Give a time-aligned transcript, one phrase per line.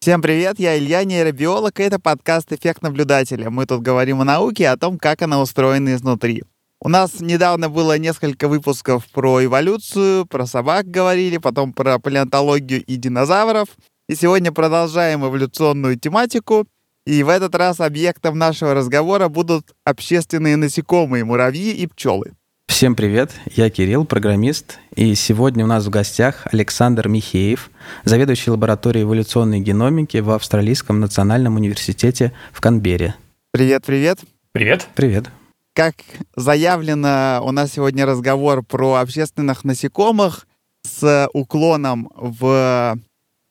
[0.00, 3.50] Всем привет, я Илья, нейробиолог, и это подкаст «Эффект наблюдателя».
[3.50, 6.44] Мы тут говорим о науке и о том, как она устроена изнутри.
[6.80, 12.94] У нас недавно было несколько выпусков про эволюцию, про собак говорили, потом про палеонтологию и
[12.94, 13.70] динозавров.
[14.08, 16.68] И сегодня продолжаем эволюционную тематику.
[17.04, 22.34] И в этот раз объектом нашего разговора будут общественные насекомые, муравьи и пчелы.
[22.68, 27.70] Всем привет, я Кирилл, программист, и сегодня у нас в гостях Александр Михеев,
[28.04, 33.16] заведующий лабораторией эволюционной геномики в Австралийском национальном университете в Канберре.
[33.50, 34.20] Привет, привет.
[34.52, 34.86] Привет.
[34.94, 35.24] Привет.
[35.72, 35.94] Как
[36.36, 40.46] заявлено, у нас сегодня разговор про общественных насекомых
[40.84, 42.96] с уклоном в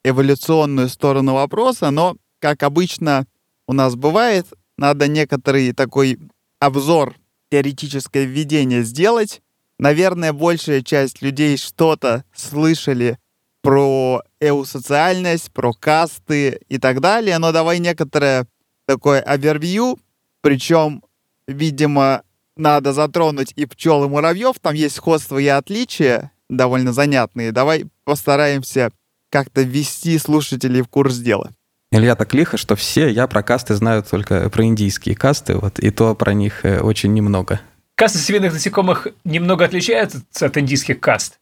[0.05, 3.25] эволюционную сторону вопроса, но, как обычно
[3.67, 4.45] у нас бывает,
[4.77, 6.17] надо некоторый такой
[6.59, 7.15] обзор
[7.49, 9.41] теоретическое введение сделать.
[9.79, 13.19] Наверное, большая часть людей что-то слышали
[13.61, 18.47] про эусоциальность, про касты и так далее, но давай некоторое
[18.87, 19.99] такое овервью,
[20.41, 21.03] причем,
[21.47, 22.23] видимо,
[22.55, 27.51] надо затронуть и пчел, и муравьев, там есть сходства и отличия довольно занятные.
[27.51, 28.91] Давай постараемся
[29.29, 31.51] как-то ввести слушателей в курс дела.
[31.91, 35.89] Илья так лихо, что все, я про касты знаю только про индийские касты, вот, и
[35.89, 37.61] то про них э, очень немного.
[37.95, 41.39] Касты свиных насекомых немного отличаются от индийских каст.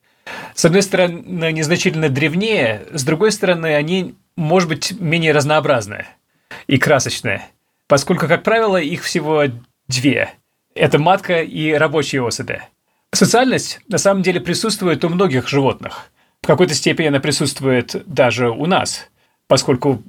[0.53, 6.07] С одной стороны, незначительно древнее, с другой стороны, они, может быть, менее разнообразные
[6.67, 7.45] и красочные,
[7.88, 9.45] поскольку, как правило, их всего
[9.88, 10.29] две.
[10.75, 12.61] Это матка и рабочие особи.
[13.11, 16.11] Социальность на самом деле присутствует у многих животных.
[16.41, 19.07] В какой-то степени она присутствует даже у нас,
[19.47, 20.03] поскольку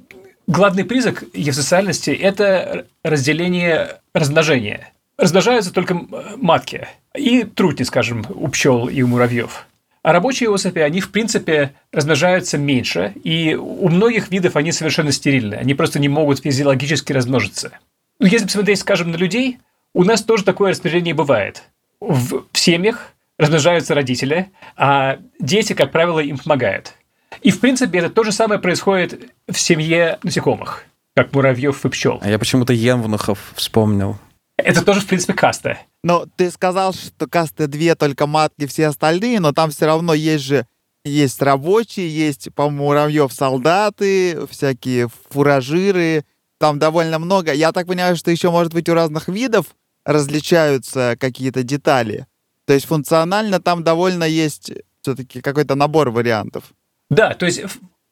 [0.47, 4.92] Главный признак социальности– это разделение размножения.
[5.19, 5.94] Размножаются только
[6.36, 9.67] матки и трутни, скажем, у пчел и у муравьев.
[10.02, 15.55] А рабочие особи, они, в принципе, размножаются меньше, и у многих видов они совершенно стерильны.
[15.55, 17.73] Они просто не могут физиологически размножиться.
[18.20, 19.58] Ну, если посмотреть, скажем, на людей,
[19.95, 21.64] у нас тоже такое распределение бывает.
[21.98, 26.95] В семьях размножаются родители, а дети, как правило, им помогают–
[27.42, 32.19] и, в принципе, это то же самое происходит в семье насекомых, как муравьев и пчел.
[32.23, 34.19] А я почему-то евнухов вспомнил.
[34.57, 35.79] Это тоже, в принципе, каста.
[36.02, 40.45] Но ты сказал, что касты две, только матки, все остальные, но там все равно есть
[40.45, 40.67] же
[41.07, 46.24] есть рабочие, есть, по-моему, муравьев солдаты, всякие фуражиры.
[46.58, 47.53] Там довольно много.
[47.53, 49.67] Я так понимаю, что еще, может быть, у разных видов
[50.05, 52.27] различаются какие-то детали.
[52.64, 54.73] То есть функционально там довольно есть
[55.03, 56.64] все-таки какой-то набор вариантов.
[57.11, 57.62] Да, то есть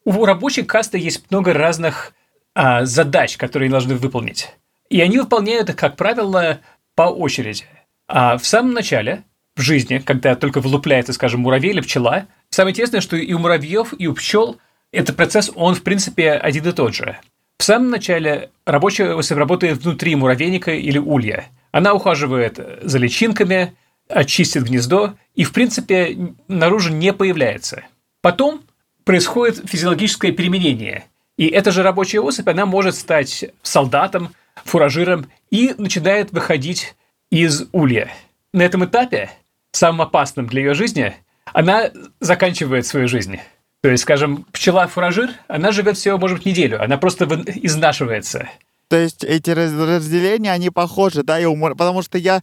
[0.05, 2.13] у рабочей касты есть много разных
[2.53, 4.49] а, задач, которые должны выполнить.
[4.89, 6.59] И они выполняют их, как правило,
[6.95, 7.65] по очереди.
[8.07, 9.23] А в самом начале,
[9.55, 13.93] в жизни, когда только вылупляется, скажем, муравей или пчела, самое интересное, что и у муравьев,
[13.97, 14.57] и у пчел
[14.91, 17.17] этот процесс, он, в принципе, один и тот же.
[17.57, 21.45] В самом начале рабочая особь работает внутри муравейника или улья.
[21.71, 23.75] Она ухаживает за личинками,
[24.07, 27.83] очистит гнездо и, в принципе, наружу не появляется.
[28.21, 28.61] Потом
[29.05, 31.05] происходит физиологическое переменение.
[31.37, 34.33] И эта же рабочая особь, она может стать солдатом,
[34.65, 36.95] фуражиром и начинает выходить
[37.29, 38.11] из улья.
[38.53, 39.29] На этом этапе,
[39.71, 41.13] самым опасным для ее жизни,
[41.53, 43.39] она заканчивает свою жизнь.
[43.81, 48.49] То есть, скажем, пчела-фуражир, она живет всего, может быть, неделю, она просто изнашивается.
[48.87, 51.75] То есть эти разделения, они похожи, да, и у мур...
[51.75, 52.41] потому что я,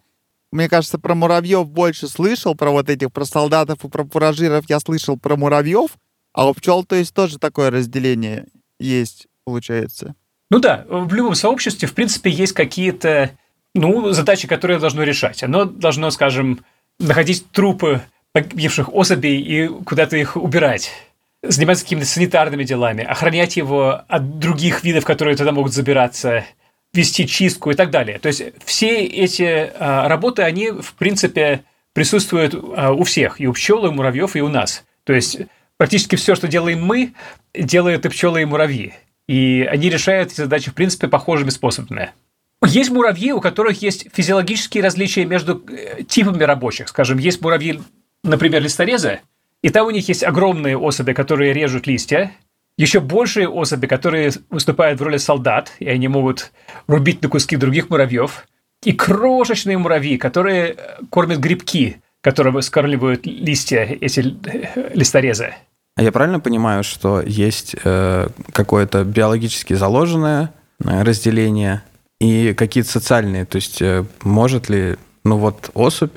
[0.53, 4.79] мне кажется, про муравьев больше слышал, про вот этих, про солдатов и про фуражиров я
[4.81, 5.93] слышал про муравьев,
[6.32, 8.47] а у пчел, то есть, тоже такое разделение
[8.78, 10.15] есть, получается.
[10.50, 13.31] Ну да, в любом сообществе, в принципе, есть какие-то
[13.75, 15.43] ну, задачи, которые должно решать.
[15.43, 16.60] Оно должно, скажем,
[16.98, 20.91] находить трупы погибших особей и куда-то их убирать
[21.43, 26.44] заниматься какими-то санитарными делами, охранять его от других видов, которые туда могут забираться,
[26.93, 28.19] вести чистку и так далее.
[28.19, 31.64] То есть все эти а, работы, они, в принципе,
[31.94, 34.84] присутствуют а, у всех, и у пчел, и у муравьев, и у нас.
[35.05, 35.38] То есть
[35.82, 37.12] практически все, что делаем мы,
[37.52, 38.94] делают и пчелы, и муравьи.
[39.26, 42.12] И они решают эти задачи, в принципе, похожими способами.
[42.64, 46.87] Есть муравьи, у которых есть физиологические различия между э, типами рабочих.
[46.87, 47.81] Скажем, есть муравьи,
[48.23, 49.23] например, листорезы,
[49.61, 52.31] и там у них есть огромные особи, которые режут листья,
[52.79, 56.52] еще большие особи, которые выступают в роли солдат, и они могут
[56.87, 58.46] рубить на куски других муравьев,
[58.84, 60.76] и крошечные муравьи, которые
[61.11, 65.55] кормят грибки, которые скармливают листья, эти э, листорезы.
[65.97, 70.53] А я правильно понимаю, что есть э, какое-то биологически заложенное
[70.83, 71.83] э, разделение
[72.21, 73.44] и какие-то социальные?
[73.44, 76.17] То есть э, может ли, ну вот особь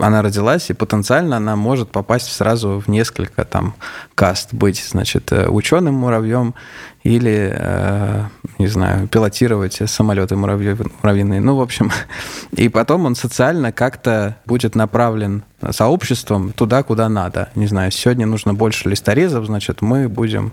[0.00, 3.74] она родилась, и потенциально она может попасть сразу в несколько там
[4.14, 6.54] каст, быть, значит, э, ученым муравьем
[7.02, 8.24] или, э,
[8.58, 11.40] не знаю, пилотировать самолеты муравьиные.
[11.40, 11.90] Ну, в общем,
[12.52, 17.50] и потом он социально как-то будет направлен сообществом туда, куда надо.
[17.54, 20.52] Не знаю, сегодня нужно больше листорезов, значит, мы будем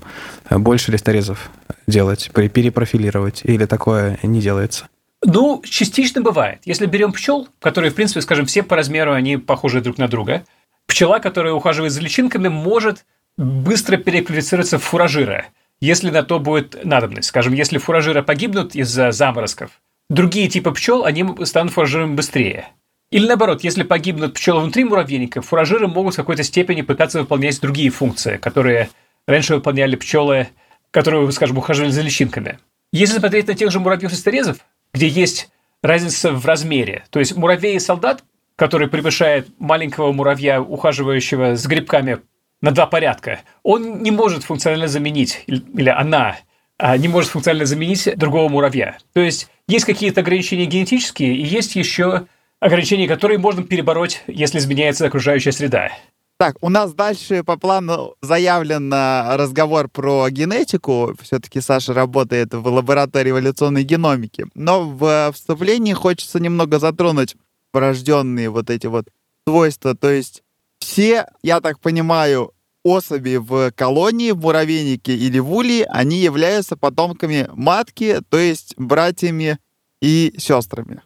[0.49, 1.49] э, больше листорезов
[1.87, 4.87] делать, перепрофилировать, или такое не делается.
[5.21, 6.61] Ну, частично бывает.
[6.65, 10.45] Если берем пчел, которые, в принципе, скажем, все по размеру, они похожи друг на друга,
[10.87, 13.05] пчела, которая ухаживает за личинками, может
[13.37, 15.45] быстро переквалифицироваться в фуражира,
[15.81, 17.29] если на то будет надобность.
[17.29, 19.71] Скажем, если фуражиры погибнут из-за заморозков,
[20.09, 22.69] другие типы пчел, они станут фуражирами быстрее.
[23.11, 27.89] Или наоборот, если погибнут пчелы внутри муравейника, фуражиры могут в какой-то степени пытаться выполнять другие
[27.89, 28.89] функции, которые
[29.27, 30.49] раньше выполняли пчелы,
[30.91, 32.59] которые, скажем, ухаживали за личинками.
[32.91, 34.57] Если смотреть на тех же муравьев-исторезов,
[34.93, 35.49] где есть
[35.81, 37.03] разница в размере.
[37.09, 38.23] То есть муравей и солдат,
[38.55, 42.19] который превышает маленького муравья, ухаживающего с грибками
[42.61, 46.37] на два порядка, он не может функционально заменить, или она
[46.77, 48.97] а, не может функционально заменить другого муравья.
[49.13, 52.27] То есть есть какие-то ограничения генетические, и есть еще
[52.59, 55.91] ограничения, которые можно перебороть, если изменяется окружающая среда.
[56.41, 61.13] Так, у нас дальше по плану заявлен разговор про генетику.
[61.21, 64.45] Все-таки Саша работает в лаборатории эволюционной геномики.
[64.55, 67.35] Но в вступлении хочется немного затронуть
[67.73, 69.09] врожденные вот эти вот
[69.45, 69.95] свойства.
[69.95, 70.41] То есть
[70.79, 72.53] все, я так понимаю,
[72.83, 79.59] особи в колонии, в муравейнике или в улье, они являются потомками матки, то есть братьями
[80.01, 81.01] и сестрами.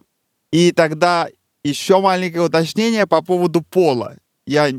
[0.52, 1.28] И тогда
[1.64, 4.16] еще маленькое уточнение по поводу пола.
[4.46, 4.70] Я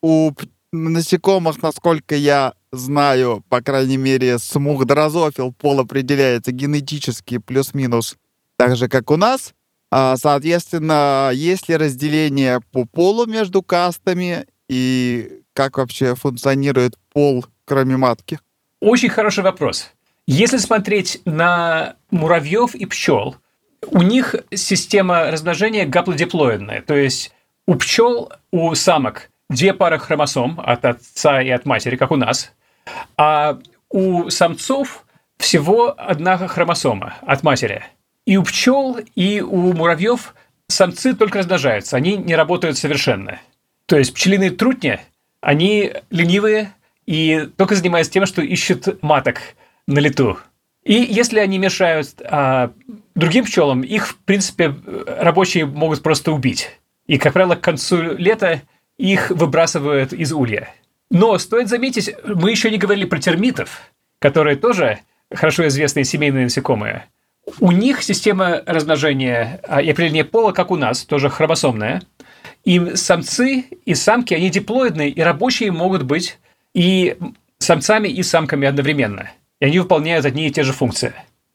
[0.00, 0.32] у
[0.72, 8.16] насекомых, насколько я знаю, по крайней мере, смух дрозофил пол определяется генетически плюс-минус
[8.56, 9.54] так же, как у нас.
[9.90, 17.96] А, соответственно, есть ли разделение по полу между кастами и как вообще функционирует пол, кроме
[17.96, 18.38] матки?
[18.80, 19.92] Очень хороший вопрос.
[20.26, 23.36] Если смотреть на муравьев и пчел,
[23.88, 27.32] у них система размножения гаплодиплоидная, то есть
[27.66, 32.52] у пчел, у самок две пары хромосом от отца и от матери, как у нас,
[33.16, 33.58] а
[33.90, 35.04] у самцов
[35.38, 37.84] всего одна хромосома от матери.
[38.26, 40.34] И у пчел, и у муравьев
[40.68, 43.40] самцы только размножаются, они не работают совершенно.
[43.86, 45.00] То есть пчелиные трутни,
[45.40, 46.72] они ленивые
[47.06, 49.40] и только занимаются тем, что ищут маток
[49.86, 50.38] на лету.
[50.84, 52.72] И если они мешают а,
[53.14, 54.74] другим пчелам, их, в принципе,
[55.06, 56.70] рабочие могут просто убить.
[57.06, 58.62] И, как правило, к концу лета
[58.98, 60.68] их выбрасывают из улья.
[61.10, 63.82] Но стоит заметить, мы еще не говорили про термитов,
[64.18, 65.00] которые тоже
[65.30, 67.06] хорошо известные семейные насекомые.
[67.60, 72.02] У них система размножения и определения пола, как у нас, тоже хромосомная.
[72.64, 76.38] И самцы, и самки, они диплоидные, и рабочие могут быть
[76.74, 77.16] и
[77.58, 79.30] самцами, и самками одновременно.
[79.60, 81.12] И они выполняют одни и те же функции.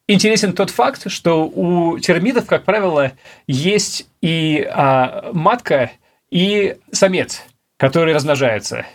[0.08, 3.14] Интересен тот факт, что у термитов, как правило,
[3.48, 5.92] есть и а, матка–
[6.30, 7.42] и самец,
[7.78, 8.86] который размножается.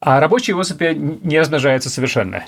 [0.00, 2.44] А рабочие особи не размножаются совершенно.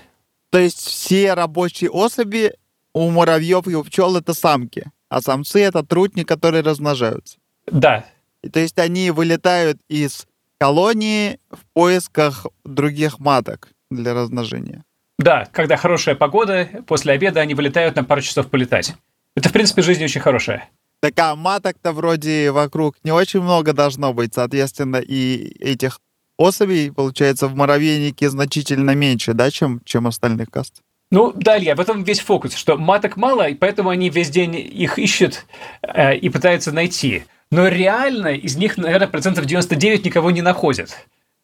[0.51, 2.55] То есть все рабочие особи
[2.95, 7.39] у муравьев и у пчел это самки, а самцы это трутни, которые размножаются.
[7.67, 8.05] Да.
[8.43, 10.27] И, то есть они вылетают из
[10.59, 14.85] колонии в поисках других маток для размножения.
[15.19, 18.95] Да, когда хорошая погода, после обеда они вылетают на пару часов полетать.
[19.37, 20.69] Это, в принципе, жизнь очень хорошая.
[21.03, 25.99] Так а маток-то вроде вокруг не очень много должно быть, соответственно, и этих
[26.37, 30.81] особей, получается, в муравейнике значительно меньше, да, чем, чем остальных каст?
[31.11, 34.97] Ну, далее, об этом весь фокус, что маток мало, и поэтому они весь день их
[34.97, 35.45] ищут
[35.83, 37.25] э, и пытаются найти.
[37.51, 40.97] Но реально из них, наверное, процентов 99 никого не находят.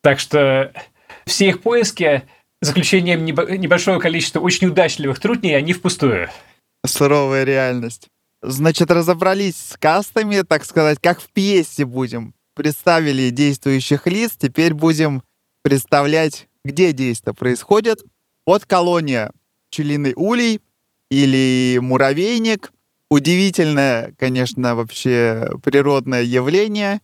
[0.02, 0.72] Так что
[1.26, 2.22] все их поиски,
[2.62, 6.30] заключением небольшого количества очень удачливых трудней, они впустую.
[6.86, 8.08] Суровая реальность.
[8.40, 12.34] Значит, разобрались с кастами, так сказать, как в пьесе будем.
[12.54, 15.22] Представили действующих лиц, теперь будем
[15.62, 18.00] представлять, где действия происходят.
[18.46, 19.32] Вот колония
[19.68, 20.60] пчелиный улей
[21.10, 22.72] или муравейник.
[23.10, 27.00] Удивительное, конечно, вообще природное явление.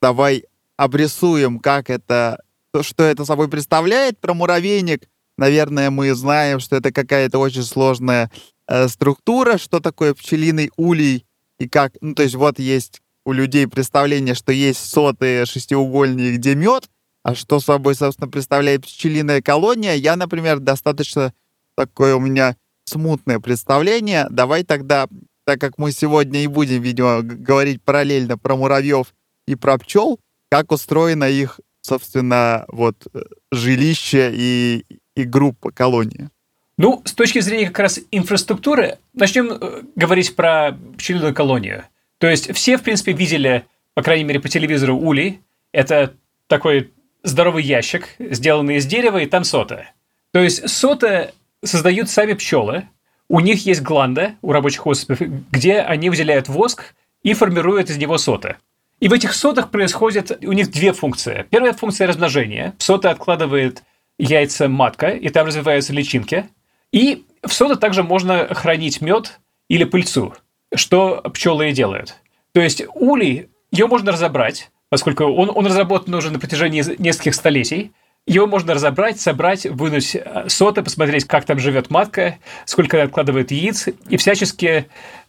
[0.00, 0.44] Давай
[0.76, 2.42] обрисуем, как это,
[2.80, 4.20] что это собой представляет.
[4.20, 8.30] Про муравейник, наверное, мы знаем, что это какая-то очень сложная
[8.68, 11.26] э, структура, что такое пчелиный улей
[11.58, 16.54] и как, ну, то есть вот есть у людей представление, что есть соты шестиугольник, где
[16.54, 16.88] мед,
[17.22, 21.34] а что собой, собственно, представляет пчелиная колония, я, например, достаточно
[21.76, 24.26] такое у меня смутное представление.
[24.30, 25.08] Давай тогда,
[25.44, 29.12] так как мы сегодня и будем, видимо, говорить параллельно про муравьев
[29.48, 30.20] и про пчел,
[30.50, 34.84] как устроено их, собственно, вот э, жилище и,
[35.16, 36.30] и группа, колония.
[36.78, 41.84] Ну, с точки зрения как раз инфраструктуры, начнем э, говорить про пчелиную колонию.
[42.18, 43.64] То есть все, в принципе, видели,
[43.94, 45.40] по крайней мере, по телевизору улей.
[45.72, 46.14] Это
[46.48, 46.92] такой
[47.22, 49.86] здоровый ящик, сделанный из дерева, и там сота.
[50.32, 51.32] То есть сота
[51.64, 52.88] создают сами пчелы.
[53.28, 58.18] У них есть гланда у рабочих особей, где они выделяют воск и формируют из него
[58.18, 58.56] соты.
[59.00, 61.46] И в этих сотах происходит у них две функции.
[61.50, 62.74] Первая функция размножения.
[62.78, 63.82] Сота откладывает
[64.18, 66.48] яйца матка, и там развиваются личинки.
[66.92, 70.34] И в сода также можно хранить мед или пыльцу,
[70.74, 72.16] что пчелы и делают.
[72.52, 77.92] То есть улей, ее можно разобрать, поскольку он, он разработан уже на протяжении нескольких столетий.
[78.26, 83.52] Его можно разобрать, собрать, вынуть э, соты, посмотреть, как там живет матка, сколько она откладывает
[83.52, 84.88] яиц, и всячески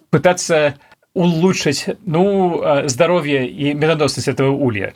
[0.09, 0.75] пытаться
[1.13, 4.93] улучшить ну, э, здоровье и медоносность этого улья.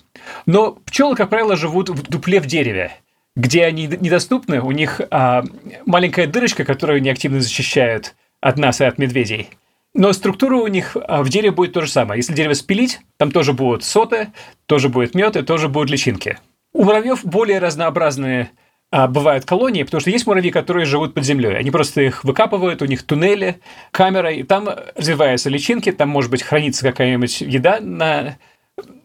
[0.48, 2.92] Но пчелы, как правило, живут в дупле в дереве–
[3.36, 5.44] где они недоступны, у них а,
[5.86, 9.50] маленькая дырочка, которую они активно защищают от нас и от медведей.
[9.94, 12.20] Но структура у них а, в дереве будет то же самое.
[12.20, 14.30] Если дерево спилить, там тоже будут соты,
[14.66, 16.40] тоже будет мед и тоже будут личинки.
[16.74, 18.52] У муравьев более разнообразные
[18.90, 21.58] а, бывают колонии, потому что есть муравьи, которые живут под землей.
[21.58, 23.62] Они просто их выкапывают, у них туннели,
[23.92, 28.38] камера, и там развиваются личинки, там может быть хранится какая-нибудь еда на,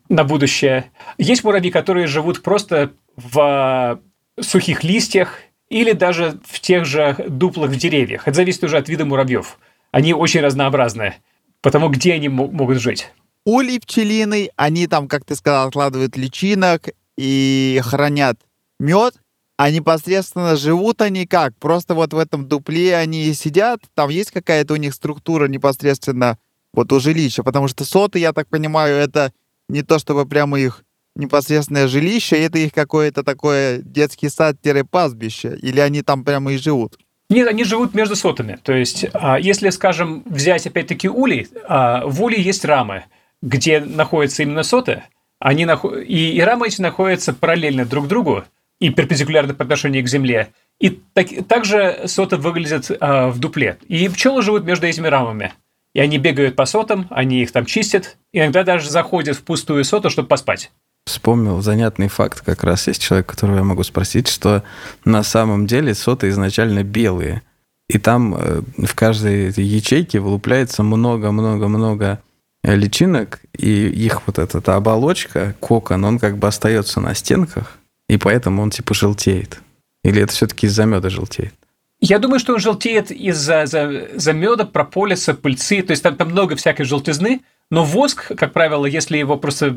[0.08, 0.90] на будущее.
[1.18, 4.00] Есть муравьи, которые живут просто в
[4.40, 8.26] сухих листьях или даже в тех же дуплах в деревьях.
[8.28, 9.58] Это зависит уже от вида муравьев.
[9.90, 11.16] Они очень разнообразные,
[11.60, 13.10] потому где они могут жить.
[13.44, 18.38] Улей пчелиный, они там, как ты сказал, откладывают личинок и хранят
[18.78, 19.14] мед,
[19.56, 21.56] а непосредственно живут они как?
[21.56, 26.38] Просто вот в этом дупле они сидят, там есть какая-то у них структура непосредственно
[26.74, 29.32] вот у жилища, потому что соты, я так понимаю, это
[29.68, 30.84] не то чтобы прямо их
[31.16, 36.98] непосредственное жилище, это их какое-то такое детский сад-пастбище, или они там прямо и живут?
[37.28, 38.58] Нет, они живут между сотами.
[38.62, 43.04] То есть, а, если, скажем, взять опять-таки улей, а, в улей есть рамы,
[43.42, 45.02] где находятся именно соты,
[45.40, 45.98] они наход...
[45.98, 48.44] и, и рамы эти находятся параллельно друг другу
[48.78, 50.48] и перпендикулярно по отношению к земле.
[50.78, 53.78] И так, также соты выглядят а, в дупле.
[53.88, 55.52] И пчелы живут между этими рамами.
[55.94, 60.10] И они бегают по сотам, они их там чистят, иногда даже заходят в пустую соту,
[60.10, 60.70] чтобы поспать
[61.06, 64.62] вспомнил занятный факт, как раз есть человек, которого я могу спросить, что
[65.04, 67.42] на самом деле соты изначально белые.
[67.88, 72.20] И там э, в каждой ячейке вылупляется много-много-много
[72.64, 78.62] личинок, и их вот эта оболочка, кокон, он как бы остается на стенках, и поэтому
[78.62, 79.60] он типа желтеет.
[80.02, 81.54] Или это все-таки из-за меда желтеет?
[82.00, 86.30] Я думаю, что он желтеет из-за за, за меда, прополиса, пыльцы, то есть там, там
[86.30, 89.76] много всякой желтизны, но воск, как правило, если его просто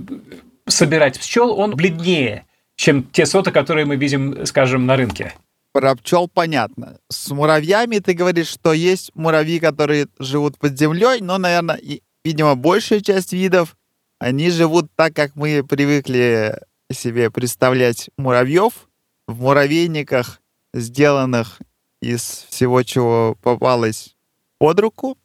[0.69, 2.45] собирать пчел, он бледнее,
[2.75, 5.33] чем те соты, которые мы видим, скажем, на рынке.
[5.71, 6.97] Про пчел понятно.
[7.09, 12.55] С муравьями ты говоришь, что есть муравьи, которые живут под землей, но, наверное, и, видимо,
[12.55, 13.75] большая часть видов,
[14.17, 16.59] они живут так, как мы привыкли
[16.91, 18.89] себе представлять муравьев
[19.27, 20.41] в муравейниках,
[20.73, 21.59] сделанных
[22.01, 24.15] из всего, чего попалось
[24.57, 25.17] под руку.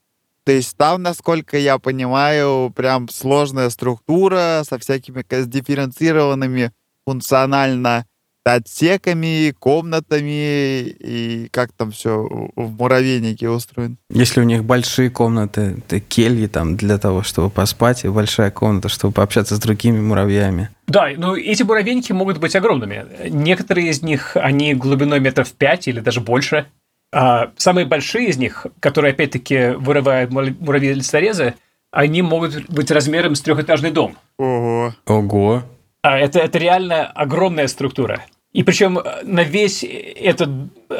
[0.44, 6.72] То есть там, насколько я понимаю, прям сложная структура со всякими дифференцированными
[7.06, 8.04] функционально
[8.44, 13.96] отсеками, комнатами и как там все в муравейнике устроено.
[14.10, 18.90] Если у них большие комнаты, это кельи там для того, чтобы поспать, и большая комната,
[18.90, 20.68] чтобы пообщаться с другими муравьями.
[20.86, 23.06] Да, ну эти муравейники могут быть огромными.
[23.30, 26.66] Некоторые из них, они глубиной метров пять или даже больше.
[27.16, 31.54] А самые большие из них, которые опять-таки вырывают муравьи-листорезы,
[31.92, 34.16] они могут быть размером с трехэтажный дом.
[34.36, 34.94] Ого.
[35.06, 35.62] Ого.
[36.02, 38.24] А это, это реально огромная структура.
[38.52, 40.50] И причем на весь этот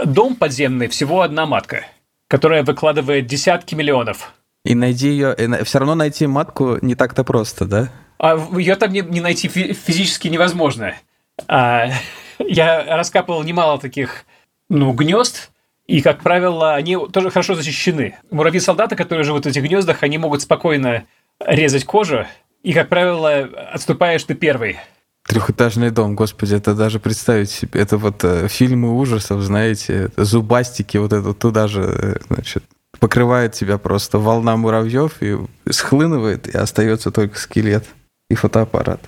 [0.04, 1.84] дом подземный всего одна матка,
[2.28, 4.34] которая выкладывает десятки миллионов.
[4.64, 7.88] И найди ее, и все равно найти матку не так-то просто, да?
[8.18, 10.94] А ее там не, не найти физически невозможно.
[11.48, 11.88] А,
[12.38, 14.26] я раскапывал немало таких
[14.68, 15.50] ну, гнезд,
[15.86, 18.16] и, как правило, они тоже хорошо защищены.
[18.30, 21.04] Муравьи-солдаты, которые живут в этих гнездах, они могут спокойно
[21.44, 22.26] резать кожу,
[22.62, 24.78] и, как правило, отступаешь ты первый.
[25.26, 27.80] Трехэтажный дом, господи, это даже представить себе.
[27.80, 32.64] Это вот э, фильмы ужасов, знаете, зубастики, вот это туда же, э, значит,
[32.98, 35.38] покрывает тебя просто волна муравьев и
[35.70, 37.84] схлынывает, и остается только скелет
[38.28, 39.00] и фотоаппарат.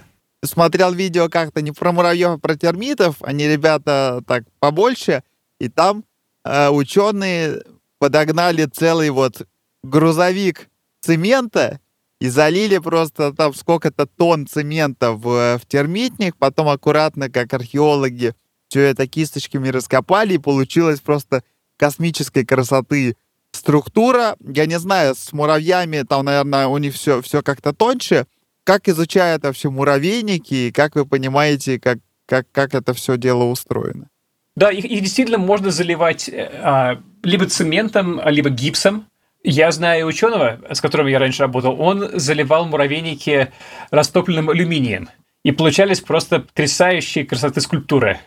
[0.45, 3.17] Смотрел видео как-то не про муравьев, а про термитов.
[3.21, 5.23] Они ребята так побольше,
[5.59, 6.05] и там
[6.47, 7.63] э, ученые
[7.99, 9.47] подогнали целый вот
[9.83, 10.69] грузовик
[11.01, 11.81] цемента
[12.21, 18.35] и залили просто там сколько-то тонн цемента в, в термитник, потом аккуратно, как археологи,
[18.69, 21.43] все это кисточками раскопали, и получилось просто
[21.77, 23.17] космической красоты
[23.53, 24.37] структура.
[24.41, 28.27] Я не знаю, с муравьями там, наверное, у них все, все как-то тоньше.
[28.65, 34.09] Как изучают вообще муравейники, и как вы понимаете, как, как, как это все дело устроено?
[34.57, 39.07] Да, их, их действительно можно заливать э, а, либо цементом, либо гипсом.
[39.45, 43.53] Я знаю ученого, с которым я раньше работал, он заливал муравейники
[43.91, 45.09] растопленным алюминием.
[45.45, 48.19] И получались просто потрясающие красоты скульптуры.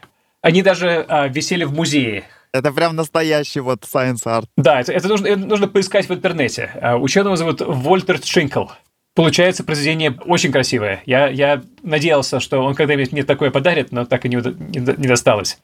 [0.41, 2.24] Они даже а, висели в музее.
[2.53, 4.45] Это прям настоящий вот science art.
[4.55, 6.71] Да, это, это, нужно, это нужно поискать в интернете.
[6.81, 8.67] А, ученого зовут Вольтер Шинкл.
[9.15, 11.01] Получается произведение очень красивое.
[11.05, 15.07] Я, я надеялся, что он когда-нибудь мне такое подарит, но так и не, не, не
[15.07, 15.59] досталось.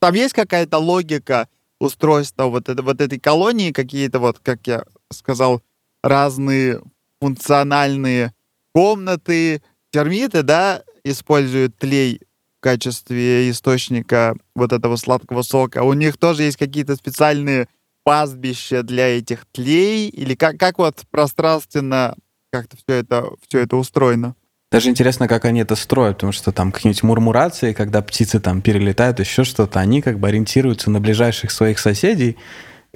[0.00, 5.62] Там есть какая-то логика устройства вот, это, вот этой колонии, какие-то вот, как я сказал,
[6.02, 6.82] разные
[7.20, 8.34] функциональные
[8.74, 9.62] комнаты.
[9.92, 12.20] Термиты, да, используют тлей
[12.58, 15.82] в качестве источника вот этого сладкого сока.
[15.82, 17.68] У них тоже есть какие-то специальные
[18.04, 20.08] пастбища для этих тлей?
[20.08, 22.16] Или как, как вот пространственно
[22.50, 24.34] как-то все это, все это устроено?
[24.70, 29.18] Даже интересно, как они это строят, потому что там какие-нибудь мурмурации, когда птицы там перелетают,
[29.18, 32.36] еще что-то, они как бы ориентируются на ближайших своих соседей,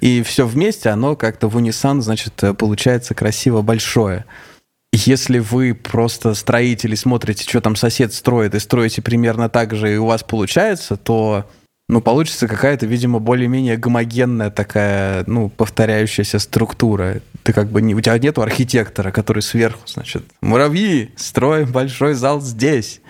[0.01, 4.25] и все вместе, оно как-то в унисан, значит, получается красиво большое.
[4.93, 9.93] Если вы просто строитель и смотрите, что там сосед строит, и строите примерно так же,
[9.93, 11.51] и у вас получается, то
[11.89, 17.21] ну, получится какая-то, видимо, более-менее гомогенная такая, ну, повторяющаяся структура.
[17.43, 22.41] Ты как бы не, у тебя нету архитектора, который сверху, значит, муравьи, строим большой зал
[22.41, 23.01] здесь.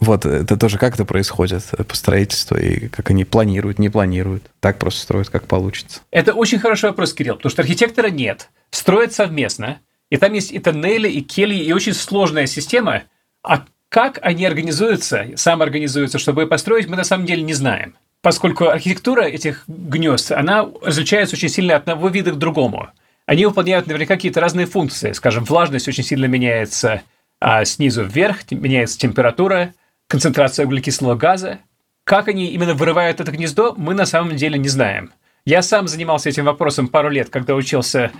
[0.00, 4.44] Вот, это тоже как это происходит по строительству, и как они планируют, не планируют.
[4.60, 6.00] Так просто строят, как получится.
[6.10, 8.50] Это очень хороший вопрос, Кирилл, потому что архитектора нет.
[8.70, 9.78] Строят совместно.
[10.10, 13.04] И там есть и тоннели, и кельи, и очень сложная система.
[13.42, 17.94] А как они организуются, самоорганизуются, чтобы построить, мы на самом деле не знаем.
[18.22, 22.88] Поскольку архитектура этих гнезд, она различается очень сильно от одного вида к другому.
[23.24, 25.12] Они выполняют наверняка какие-то разные функции.
[25.12, 27.02] Скажем, влажность очень сильно меняется
[27.40, 29.74] а снизу вверх, меняется температура,
[30.08, 31.60] концентрация углекислого газа.
[32.02, 35.12] Как они именно вырывают это гнездо, мы на самом деле не знаем.
[35.44, 38.10] Я сам занимался этим вопросом пару лет, когда учился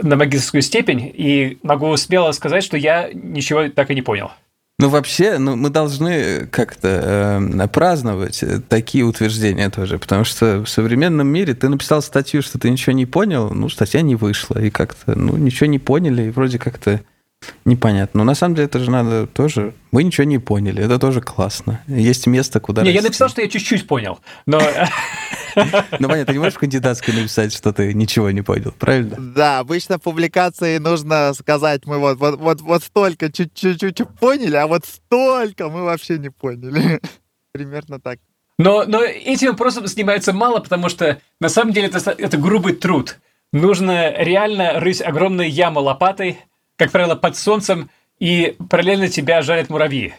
[0.00, 4.30] на магистрскую степень, и могу смело сказать, что я ничего так и не понял.
[4.80, 11.26] Ну, вообще, ну, мы должны как-то э, праздновать такие утверждения тоже, потому что в современном
[11.26, 15.18] мире ты написал статью, что ты ничего не понял, ну, статья не вышла, и как-то,
[15.18, 17.00] ну, ничего не поняли, и вроде как-то
[17.64, 18.18] Непонятно.
[18.18, 19.74] Но на самом деле это же надо тоже...
[19.90, 20.82] Мы ничего не поняли.
[20.82, 21.82] Это тоже классно.
[21.86, 22.82] Есть место, куда...
[22.82, 22.96] Не, расти.
[22.96, 24.60] я написал, что я чуть-чуть понял, но...
[25.98, 29.16] Ну, понятно, ты не можешь в кандидатской написать, что ты ничего не понял, правильно?
[29.18, 34.68] Да, обычно в публикации нужно сказать, мы вот, вот, вот, вот столько чуть-чуть поняли, а
[34.68, 37.00] вот столько мы вообще не поняли.
[37.52, 38.20] Примерно так.
[38.58, 43.18] Но, но этим вопросом занимается мало, потому что на самом деле это, это грубый труд.
[43.52, 46.38] Нужно реально рыть огромную яму лопатой,
[46.78, 50.14] как правило, под солнцем, и параллельно тебя жарят муравьи.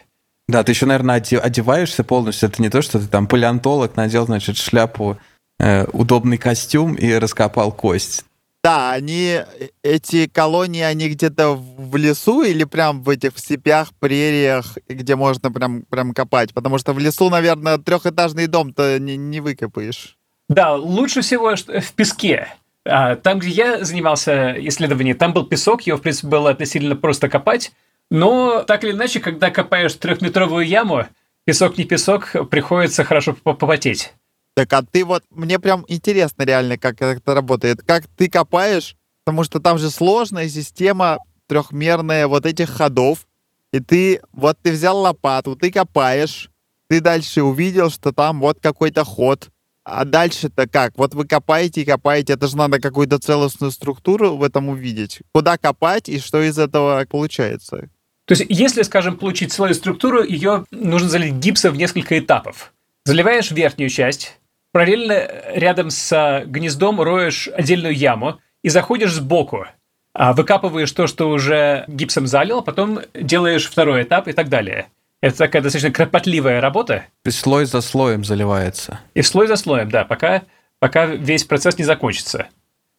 [0.46, 2.48] Да, ты еще, наверное, одеваешься полностью.
[2.48, 5.18] Это не то, что ты там палеонтолог, надел, значит, шляпу,
[5.58, 8.24] э, удобный костюм и раскопал кость.
[8.62, 9.40] Да, они,
[9.82, 15.50] эти колонии, они где-то в лесу или прям в этих в степях, прериях, где можно
[15.50, 16.52] прям, прям копать?
[16.52, 20.18] Потому что в лесу, наверное, трехэтажный дом-то не, не выкопаешь.
[20.50, 22.48] Да, лучше всего в песке.
[22.86, 27.28] А, там, где я занимался исследованием, там был песок, его, в принципе, было относительно просто
[27.28, 27.72] копать,
[28.10, 31.06] но так или иначе, когда копаешь трехметровую яму,
[31.44, 34.12] песок не песок, приходится хорошо попотеть.
[34.54, 37.82] Так, а ты вот, мне прям интересно реально, как это работает.
[37.82, 43.26] Как ты копаешь, потому что там же сложная система трехмерная вот этих ходов,
[43.72, 46.50] и ты, вот ты взял лопату, ты копаешь,
[46.88, 49.48] ты дальше увидел, что там вот какой-то ход,
[49.84, 50.92] а дальше-то как?
[50.96, 55.20] Вот вы копаете и копаете, это же надо какую-то целостную структуру в этом увидеть.
[55.32, 57.88] Куда копать и что из этого получается?
[58.26, 62.72] То есть, если, скажем, получить свою структуру, ее нужно залить гипсом в несколько этапов.
[63.04, 64.38] Заливаешь верхнюю часть,
[64.72, 69.66] параллельно рядом с гнездом роешь отдельную яму и заходишь сбоку,
[70.12, 74.86] а выкапываешь то, что уже гипсом залил, а потом делаешь второй этап и так далее.
[75.20, 77.04] Это такая достаточно кропотливая работа.
[77.24, 79.00] И слой за слоем заливается.
[79.14, 80.42] И слой за слоем, да, пока,
[80.78, 82.48] пока весь процесс не закончится.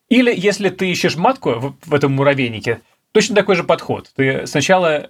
[0.10, 2.82] Или если ты ищешь матку в, в этом муравейнике,
[3.12, 4.12] точно такой же подход.
[4.16, 5.10] Ты сначала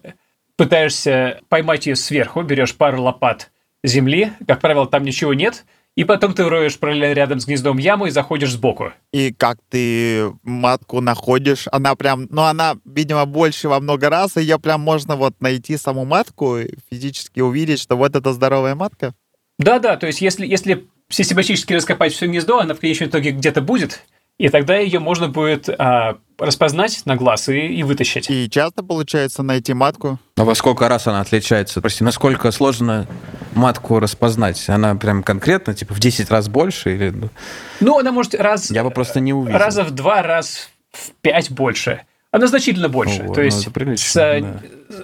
[0.55, 3.51] пытаешься поймать ее сверху, берешь пару лопат
[3.83, 8.05] земли, как правило, там ничего нет, и потом ты роешь параллельно рядом с гнездом яму
[8.05, 8.93] и заходишь сбоку.
[9.11, 11.67] И как ты матку находишь?
[11.71, 16.05] Она прям, ну она, видимо, больше во много раз, ее прям можно вот найти саму
[16.05, 19.13] матку, физически увидеть, что вот это здоровая матка?
[19.59, 24.03] Да-да, то есть если, если систематически раскопать все гнездо, она в конечном итоге где-то будет,
[24.41, 28.27] и тогда ее можно будет а, распознать на глаз и, и вытащить.
[28.31, 30.17] И часто получается найти матку?
[30.35, 31.79] А во сколько раз она отличается?
[31.79, 33.05] Прости, насколько сложно
[33.53, 34.67] матку распознать?
[34.67, 36.95] Она прям конкретно, типа, в 10 раз больше?
[36.95, 37.13] Или...
[37.81, 38.71] Ну, она может раз...
[38.71, 39.59] Я бы просто не увидел.
[39.59, 42.01] Раза в два, раз в пять больше.
[42.31, 43.21] Она значительно больше.
[43.21, 44.61] Ого, То ну, есть с, да.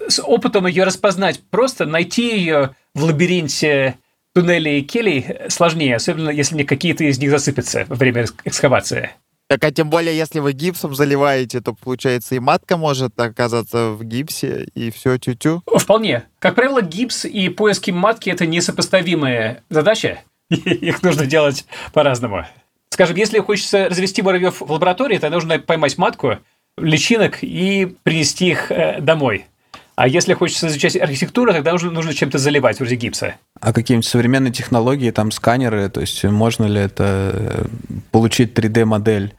[0.10, 3.98] с опытом ее распознать, просто найти ее в лабиринте
[4.34, 9.12] туннелей и келей сложнее, особенно если мне какие-то из них засыпятся во время экскавации.
[9.48, 14.04] Так, а тем более, если вы гипсом заливаете, то, получается, и матка может оказаться в
[14.04, 15.64] гипсе, и все тю-тю.
[15.66, 16.26] Вполне.
[16.40, 20.20] Как правило, гипс и поиски матки– это несопоставимые задачи.
[20.50, 22.46] Их нужно делать по-разному.
[22.90, 26.40] Скажем, если хочется развести муравьев в лаборатории, то нужно поймать матку,
[26.78, 29.46] личинок и принести их э, домой.
[29.98, 33.36] А если хочется изучать архитектуру, тогда нужно, нужно чем-то заливать, вроде гипса.
[33.60, 37.66] А какие-нибудь современные технологии, там сканеры, то есть можно ли это э,
[38.12, 39.34] получить 3D-модель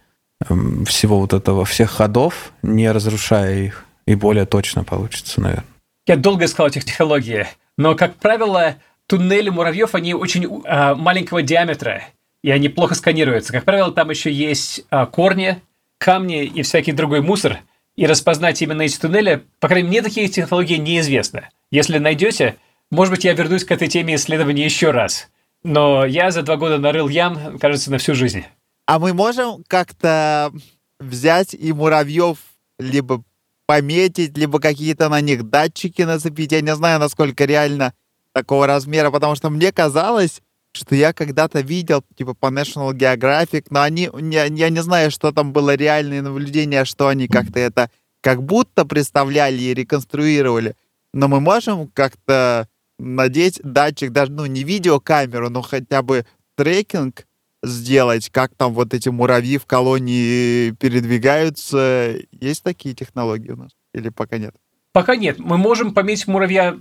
[0.48, 5.64] эм, всего вот этого, всех ходов, не разрушая их, и более точно получится, наверное.
[6.08, 8.74] Я долго искал этих технологий, но, как правило,
[9.06, 12.02] туннели муравьев, они очень а, маленького диаметра,
[12.42, 13.52] и они плохо сканируются.
[13.52, 15.62] Как правило, там еще есть а, корни,
[15.98, 17.58] камни и всякий другой мусор,
[17.98, 21.48] и распознать именно эти туннели, по крайней мере, мне такие технологии неизвестны.
[21.72, 22.54] Если найдете,
[22.92, 25.28] может быть, я вернусь к этой теме исследования еще раз.
[25.64, 28.44] Но я за два года нарыл ям, кажется, на всю жизнь.
[28.86, 30.52] А мы можем как-то
[31.00, 32.38] взять и муравьев
[32.78, 33.24] либо
[33.66, 36.52] пометить, либо какие-то на них датчики нацепить.
[36.52, 37.94] Я не знаю, насколько реально
[38.32, 40.40] такого размера, потому что мне казалось,
[40.72, 45.32] что я когда-то видел, типа, по National Geographic, но они, я, я не знаю, что
[45.32, 50.76] там было реальное наблюдение, что они как-то это как будто представляли и реконструировали.
[51.12, 56.26] Но мы можем как-то надеть датчик, даже, ну, не видеокамеру, но хотя бы
[56.56, 57.26] трекинг
[57.62, 62.16] сделать, как там вот эти муравьи в колонии передвигаются.
[62.32, 63.70] Есть такие технологии у нас?
[63.94, 64.54] Или пока нет?
[64.92, 65.38] Пока нет.
[65.38, 66.76] Мы можем пометить муравья,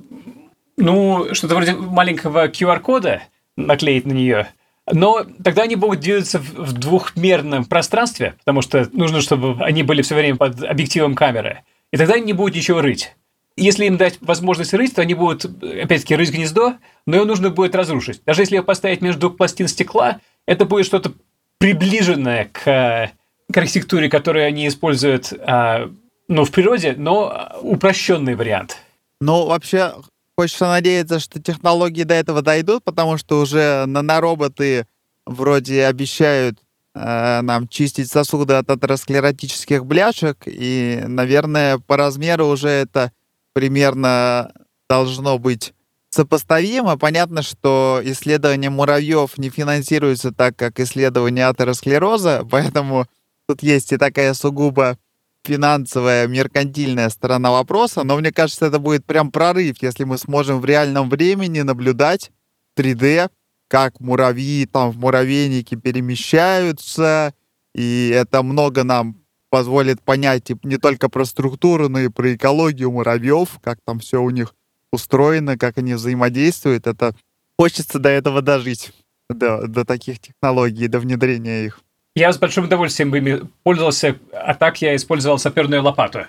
[0.77, 3.23] ну, что-то вроде маленького QR-кода,
[3.57, 4.47] наклеить на нее.
[4.89, 10.15] Но тогда они будут двигаться в двухмерном пространстве, потому что нужно, чтобы они были все
[10.15, 11.63] время под объективом камеры.
[11.91, 13.13] И тогда не будут ничего рыть.
[13.57, 17.75] Если им дать возможность рыть, то они будут, опять-таки, рыть гнездо, но его нужно будет
[17.75, 18.21] разрушить.
[18.25, 21.11] Даже если его поставить между пластин стекла, это будет что-то
[21.57, 23.11] приближенное к,
[23.51, 25.89] к архитектуре, которую они используют а,
[26.27, 28.77] ну, в природе, но упрощенный вариант.
[29.19, 29.93] Ну, вообще,
[30.37, 34.85] хочется надеяться, что технологии до этого дойдут, потому что уже нанороботы
[35.25, 36.59] вроде обещают
[36.93, 43.11] э, нам чистить сосуды от атеросклеротических бляшек, и, наверное, по размеру уже это
[43.53, 44.53] примерно
[44.87, 45.73] должно быть
[46.11, 46.97] сопоставимо.
[46.97, 53.07] Понятно, что исследование муравьев не финансируется так, как исследование атеросклероза, поэтому
[53.47, 54.99] тут есть и такая сугубо
[55.47, 60.65] финансовая, меркантильная сторона вопроса, но мне кажется, это будет прям прорыв, если мы сможем в
[60.65, 62.31] реальном времени наблюдать
[62.77, 63.29] 3D,
[63.69, 67.33] как муравьи там в муравейнике перемещаются,
[67.73, 73.59] и это много нам позволит понять не только про структуру, но и про экологию муравьев,
[73.63, 74.53] как там все у них
[74.91, 76.87] устроено, как они взаимодействуют.
[76.87, 77.15] Это
[77.57, 78.91] хочется до этого дожить,
[79.29, 81.79] до, до таких технологий, до внедрения их.
[82.17, 86.25] Я с большим удовольствием бы ими пользовался, а так я использовал саперную лопату.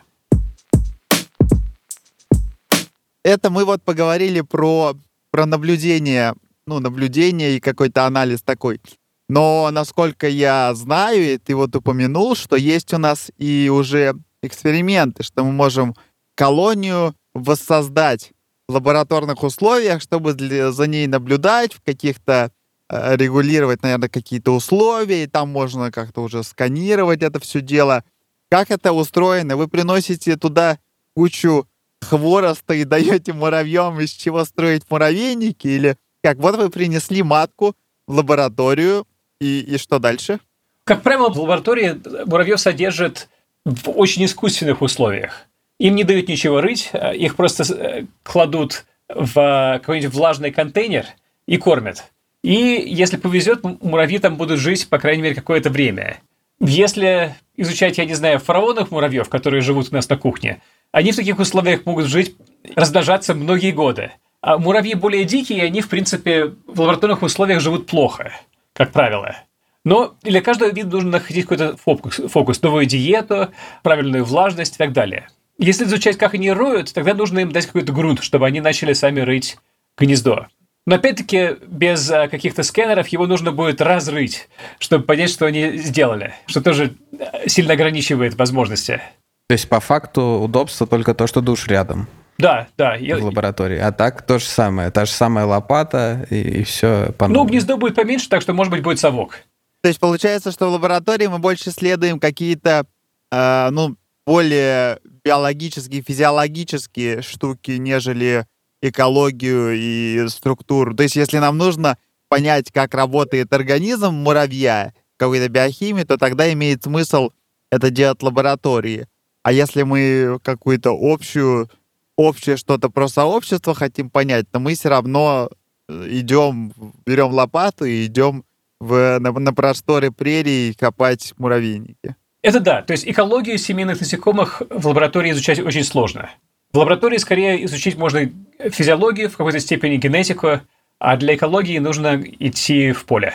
[3.25, 4.97] Это мы вот поговорили про,
[5.31, 6.35] про наблюдение,
[6.67, 8.83] ну, наблюдение и какой-то анализ такой.
[9.31, 15.23] Но, насколько я знаю, и ты вот упомянул, что есть у нас и уже эксперименты,
[15.23, 15.95] что мы можем
[16.35, 18.33] колонию воссоздать
[18.69, 22.53] в лабораторных условиях, чтобы для, за ней наблюдать в каких-то
[22.91, 28.05] регулировать, наверное, какие-то условия, и там можно как-то уже сканировать это все дело.
[28.51, 29.57] Как это устроено?
[29.57, 30.79] Вы приносите туда
[31.15, 31.67] кучу
[32.01, 35.67] хвороста и даете муравьям, из чего строить муравейники?
[35.67, 36.39] Или как?
[36.39, 39.07] Вот вы принесли матку в лабораторию,
[39.41, 40.41] и, и что дальше?
[40.85, 43.29] Как правило, в лаборатории муравьев содержат
[43.65, 45.47] в очень искусственных условиях.
[45.79, 51.07] Им не дают ничего рыть, э, их просто э, кладут в какой-нибудь влажный контейнер
[51.47, 52.05] и кормят.
[52.43, 56.19] И если повезет, муравьи там будут жить, по крайней мере, какое-то время.
[56.61, 60.61] Если изучать, я не знаю, фараонов муравьев, которые живут у нас на кухне,
[60.93, 62.37] они в таких условиях могут жить,
[62.75, 64.13] размножаться многие годы.
[64.41, 68.33] А муравьи более дикие, и они, в принципе, в лабораторных условиях живут плохо,
[68.73, 69.37] как правило.
[69.85, 73.49] Но для каждого вида нужно находить какой-то фокус, фокус, новую диету,
[73.83, 75.29] правильную влажность и так далее.
[75.59, 79.21] Если изучать, как они роют, тогда нужно им дать какой-то грунт, чтобы они начали сами
[79.21, 79.59] рыть
[79.97, 80.47] гнездо.
[80.89, 84.49] Но опять-таки без а, каких-то сканеров его нужно будет разрыть,
[84.79, 89.03] чтобы понять, что они сделали, что тоже э, сильно ограничивает возможности.
[89.49, 92.09] То есть по факту удобство только то, что душ рядом.
[92.39, 92.97] Да, да.
[92.99, 93.77] В лаборатории.
[93.77, 94.91] А так то же самое.
[94.91, 98.71] Та же самая лопата и, и все по Ну, гнездо будет поменьше, так что, может
[98.71, 99.41] быть, будет совок.
[99.83, 102.87] То есть получается, что в лаборатории мы больше следуем какие-то,
[103.31, 103.95] э, ну,
[104.27, 108.47] более биологические, физиологические штуки, нежели
[108.83, 110.95] экологию и структуру.
[110.95, 111.97] То есть если нам нужно
[112.29, 117.31] понять, как работает организм муравья, какой-то биохимии, то тогда имеет смысл
[117.71, 119.07] это делать в лаборатории.
[119.43, 121.69] А если мы какую-то общую,
[122.17, 125.51] общее что-то про сообщество хотим понять, то мы все равно
[125.89, 126.73] э, идем,
[127.05, 128.45] берем лопату и идем
[128.81, 132.17] в, на, на просторы прерий копать муравейники.
[132.43, 132.83] Это да.
[132.83, 136.31] То есть экологию семейных насекомых в лаборатории изучать очень сложно.
[136.73, 140.61] В лаборатории скорее изучить можно физиологию, в какой-то степени генетику,
[140.99, 143.35] а для экологии нужно идти в поле.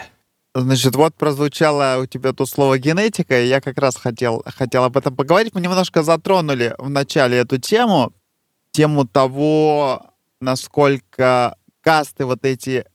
[0.55, 4.97] Значит, вот прозвучало у тебя тут слово генетика, и я как раз хотел, хотел об
[4.97, 5.55] этом поговорить.
[5.55, 8.13] Мы немножко затронули в начале эту тему,
[8.71, 10.05] тему того,
[10.39, 12.85] насколько касты вот эти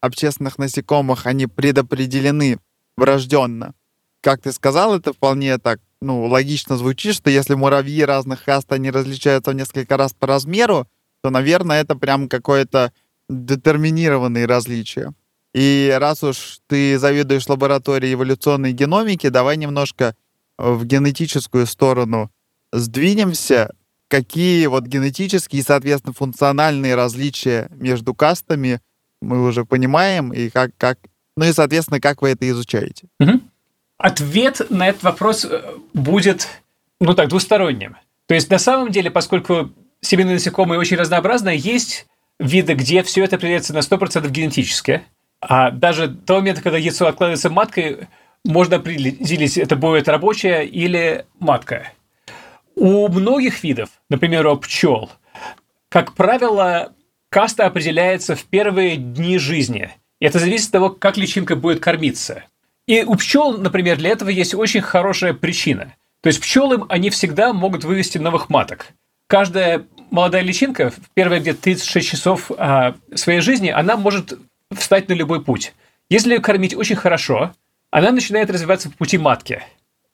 [0.00, 2.60] общественных насекомых, они предопределены
[2.96, 3.74] врожденно.
[4.20, 8.90] Как ты сказал, это вполне так, ну, логично звучит, что если муравьи разных каст, они
[8.90, 10.86] различаются в несколько раз по размеру,
[11.22, 12.92] то, наверное, это прям какое-то
[13.28, 15.12] детерминированные различия.
[15.54, 20.14] И раз уж ты заведуешь лабораторией эволюционной геномики, давай немножко
[20.56, 22.30] в генетическую сторону
[22.72, 23.74] сдвинемся.
[24.08, 28.80] Какие вот генетические и, соответственно, функциональные различия между кастами
[29.20, 30.98] мы уже понимаем, и как, как
[31.36, 33.08] ну и, соответственно, как вы это изучаете?
[33.20, 33.40] Угу.
[33.98, 36.48] Ответ на этот вопрос э, будет,
[37.00, 37.96] ну так, двусторонним.
[38.26, 42.06] То есть, на самом деле, поскольку семейные насекомые очень разнообразные, есть
[42.38, 45.02] виды, где все это определяется на 100% генетически–
[45.40, 48.08] а даже до момента, когда яйцо откладывается маткой,
[48.44, 51.92] можно определить, это будет рабочая или матка.
[52.74, 55.10] У многих видов, например, у пчел,
[55.88, 56.92] как правило,
[57.28, 59.90] каста определяется в первые дни жизни.
[60.20, 62.44] И это зависит от того, как личинка будет кормиться.
[62.88, 65.94] И у пчел, например, для этого есть очень хорошая причина.
[66.22, 68.88] То есть пчелы, они всегда могут вывести новых маток.
[69.26, 74.38] Каждая молодая личинка в первые где-то 36 часов а, своей жизни, она может
[74.74, 75.74] встать на любой путь.
[76.08, 77.52] Если ее кормить очень хорошо,
[77.90, 79.62] она начинает развиваться по пути матки.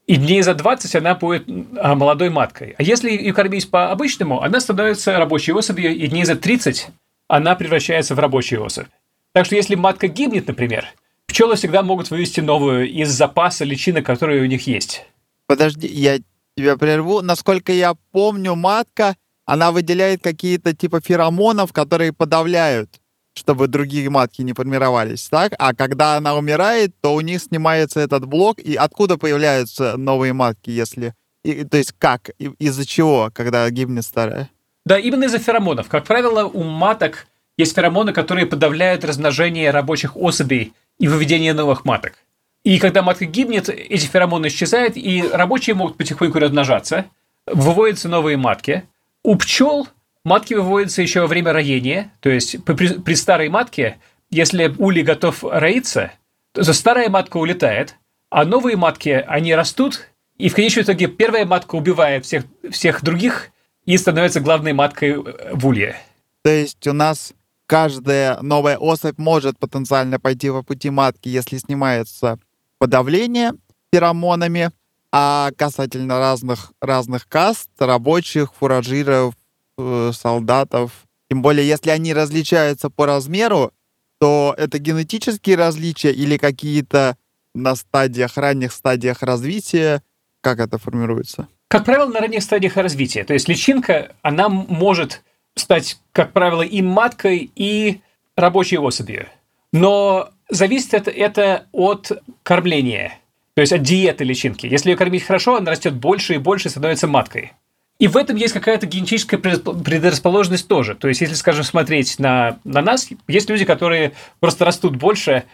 [0.09, 2.75] И дней за 20 она будет а, молодой маткой.
[2.77, 6.89] А если ее кормить по-обычному, она становится рабочей особью, и дней за 30
[7.29, 8.89] она превращается в рабочую особь.
[9.33, 10.93] Так что если матка гибнет, например,
[11.35, 15.05] пчелы всегда могут вывести новую из запаса личинок, которые у них есть.
[15.49, 16.21] Подожди, я
[16.57, 17.23] тебя прерву.
[17.23, 23.01] Насколько я помню, матка, она выделяет какие-то типа феромонов, которые подавляют
[23.37, 25.55] чтобы другие матки не формировались, так?
[25.59, 30.71] А когда она умирает, то у них снимается этот блок, и откуда появляются новые матки,
[30.71, 31.15] если...
[31.43, 32.31] И, то есть как?
[32.39, 34.51] Из-за чего, когда гибнет старая?
[34.87, 35.89] Да, именно из-за феромонов.
[35.89, 37.27] Как правило, у маток
[37.59, 42.15] есть феромоны, которые подавляют размножение рабочих особей и выведение новых маток.
[42.63, 47.07] И когда матка гибнет, эти феромоны исчезают, и рабочие могут потихоньку размножаться,
[47.47, 48.85] выводятся новые матки.
[49.23, 49.89] У пчел
[50.25, 53.99] Матки выводятся еще во время роения, то есть при, при старой матке,
[54.31, 56.13] если улей готов роиться,
[56.53, 57.97] то старая матка улетает,
[58.31, 63.51] а новые матки, они растут, и в конечном итоге первая матка убивает всех, всех других
[63.85, 65.97] и становится главной маткой в улье.
[66.43, 67.35] То есть у нас
[67.67, 72.39] каждая новая особь может потенциально пойти по пути матки, если снимается
[72.79, 73.53] подавление
[73.93, 74.71] феромонами,
[75.13, 79.35] а касательно разных, разных каст, рабочих, фуражиров,
[79.77, 80.93] Э, солдатов.
[81.29, 83.73] Тем более, если они различаются по размеру,
[84.21, 87.17] то это генетические различия или какие-то
[87.55, 90.03] на стадиях, ранних стадиях развития,
[90.41, 91.49] как это формируется?
[91.69, 93.25] Как правило, на ранних стадиях развития.
[93.25, 95.25] То есть личинка, она может
[95.57, 98.01] стать, как правило, и маткой, и
[98.37, 99.29] рабочей особью.
[99.73, 102.13] Но зависит это, это от
[102.43, 103.19] кормления,
[103.55, 104.67] то есть от диеты личинки.
[104.67, 107.53] Если ее кормить хорошо, она растет больше и больше и становится маткой.
[107.99, 110.97] И в этом есть какая-то генетическая предрасположенность тоже.
[110.97, 115.45] То есть, если, скажем, смотреть на, на нас, есть люди, которые просто растут больше.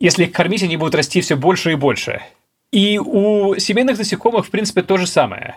[0.00, 2.22] Если их кормить, они будут расти все больше и больше.
[2.72, 5.56] И у семейных насекомых, в принципе, то же самое.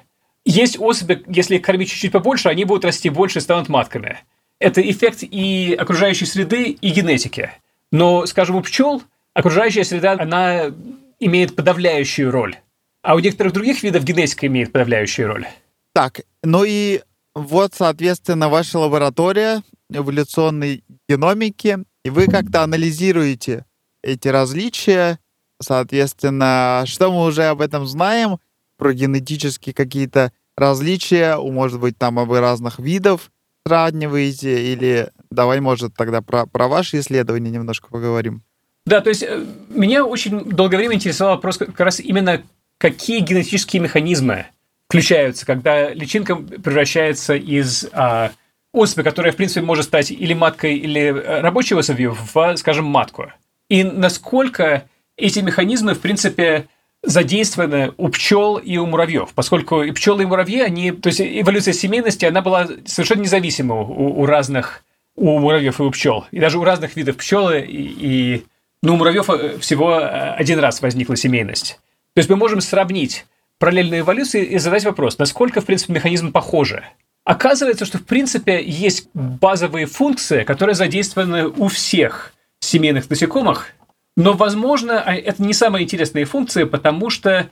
[0.49, 4.17] Есть особи, если их кормить чуть-чуть побольше, они будут расти больше и станут матками.
[4.57, 7.51] это эффект и окружающей среды, и генетики.
[7.91, 9.03] Но, скажем, у пчел
[9.35, 10.73] окружающая среда, она
[11.19, 12.57] имеет подавляющую роль.
[13.03, 15.47] А у некоторых других видов генетика имеет подавляющую роль.
[15.93, 17.01] Так, ну и
[17.35, 19.62] вот, соответственно, ваша лаборатория
[19.93, 23.65] эволюционной геномики, и вы как-то анализируете
[24.01, 25.19] эти различия,
[25.62, 28.39] соответственно, что мы уже об этом знаем,
[28.79, 33.32] про генетические какие-то различия, может быть, там об разных видов
[33.65, 38.41] сравниваете, или давай, может, тогда про, про ваши исследования немножко поговорим.
[38.86, 42.41] Да, то есть э, меня очень долгое время интересовал вопрос как раз именно,
[42.78, 44.48] какие генетические механизмы
[44.88, 48.32] включаются, когда личинка превращается из а,
[48.74, 53.32] особи, которая, в принципе, может стать или маткой, или э, рабочей особью, в, скажем, матку.
[53.69, 56.67] И насколько эти механизмы, в принципе,
[57.03, 61.73] задействованы у пчел и у муравьев, поскольку и пчелы, и муравьи, они, то есть эволюция
[61.73, 64.83] семейности, она была совершенно независима у, у разных,
[65.15, 68.45] у муравьев и у пчел, и даже у разных видов пчелы, и, и
[68.83, 71.79] ну, у муравьев э, всего э, один раз возникла семейность.
[72.13, 73.25] То есть мы можем сравнить
[73.59, 76.83] параллельную эволюцию и задать вопрос, насколько, в принципе, механизмы похожи.
[77.23, 83.67] Оказывается, что, в принципе, есть базовые функции, которые задействованы у всех семейных насекомых,
[84.15, 87.50] но, возможно, а, это не самые интересные функции, потому что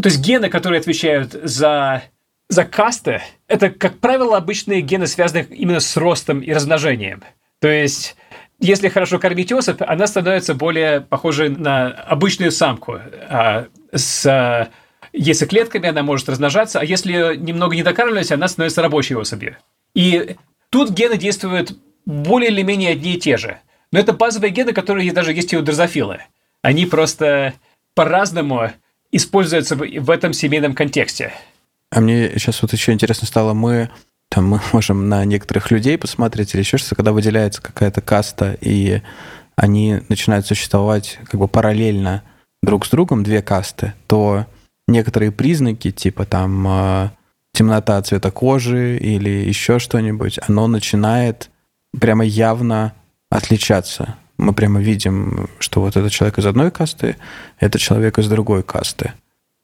[0.00, 2.02] то есть гены, которые отвечают за,
[2.48, 7.22] за касты, это, как правило, обычные гены, связанные именно с ростом и размножением.
[7.60, 8.16] То есть
[8.60, 12.98] если хорошо кормить особь, она становится более похожей на обычную самку.
[13.28, 14.70] А с
[15.12, 19.56] яйцеклетками она может размножаться, а если немного не докармливать, она становится рабочей особью.
[19.94, 20.36] И
[20.68, 21.72] тут гены действуют
[22.04, 23.58] более или менее одни и те же.
[23.92, 26.20] Но это базовые гены, которые даже есть и у дрозофилы.
[26.62, 27.54] Они просто
[27.94, 28.70] по-разному
[29.10, 31.32] используются в этом семейном контексте.
[31.90, 33.90] А мне сейчас вот еще интересно стало, мы
[34.28, 39.02] там мы можем на некоторых людей посмотреть или еще что-то, когда выделяется какая-то каста, и
[39.56, 42.22] они начинают существовать как бы параллельно
[42.62, 44.46] друг с другом, две касты, то
[44.86, 47.10] некоторые признаки, типа там э,
[47.52, 51.50] темнота цвета кожи или еще что-нибудь, оно начинает
[51.98, 52.92] прямо явно
[53.30, 54.16] отличаться.
[54.36, 57.16] Мы прямо видим, что вот этот человек из одной касты,
[57.58, 59.12] это человек из другой касты.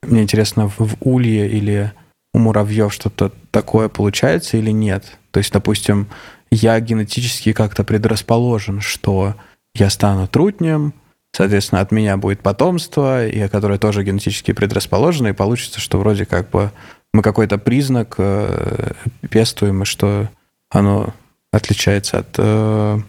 [0.02, 1.92] Мне интересно, в улье или
[2.33, 5.18] у муравьев что-то такое получается или нет?
[5.31, 6.09] То есть, допустим,
[6.50, 9.35] я генетически как-то предрасположен, что
[9.74, 10.94] я стану трутнем,
[11.33, 16.50] соответственно, от меня будет потомство, и которое тоже генетически предрасположено, и получится, что вроде как
[16.50, 16.70] бы
[17.12, 18.92] мы какой-то признак э,
[19.29, 20.29] пестуем, и что
[20.70, 21.14] оно
[21.52, 23.00] отличается от э,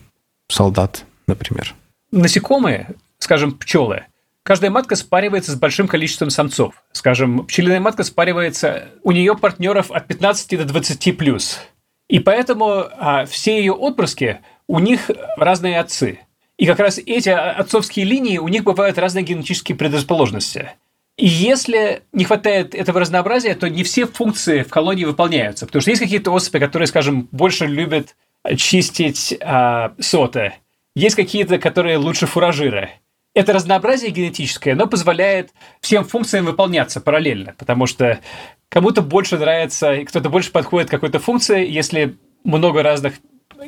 [0.48, 1.76] солдат, например.
[2.12, 4.06] Насекомые, скажем, пчелы,
[4.48, 6.82] Каждая матка спаривается с большим количеством самцов.
[6.94, 11.60] Скажем, пчелиная матка спаривается, у нее партнеров от 15 до 20 плюс.
[12.08, 16.22] И поэтому а, все ее отпрыски, у них разные отцы.
[16.58, 20.72] И как раз эти отцовские линии, у них бывают разные генетические предрасположенности.
[21.18, 25.66] И если не хватает этого разнообразия, то не все функции в колонии выполняются.
[25.66, 28.16] Потому что есть какие-то особи, которые, скажем, больше любят
[28.56, 30.54] чистить а, соты.
[30.96, 32.92] Есть какие-то, которые лучше фуражиры
[33.38, 38.20] это разнообразие генетическое, оно позволяет всем функциям выполняться параллельно, потому что
[38.68, 43.16] кому-то больше нравится, и кто-то больше подходит к какой-то функции, если много разных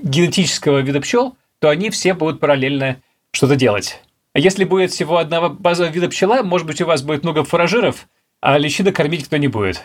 [0.01, 2.97] генетического вида пчел, то они все будут параллельно
[3.31, 4.01] что-то делать.
[4.33, 8.07] А если будет всего одного базового вида пчела, может быть, у вас будет много фуражиров,
[8.41, 9.83] а личинок кормить кто не будет.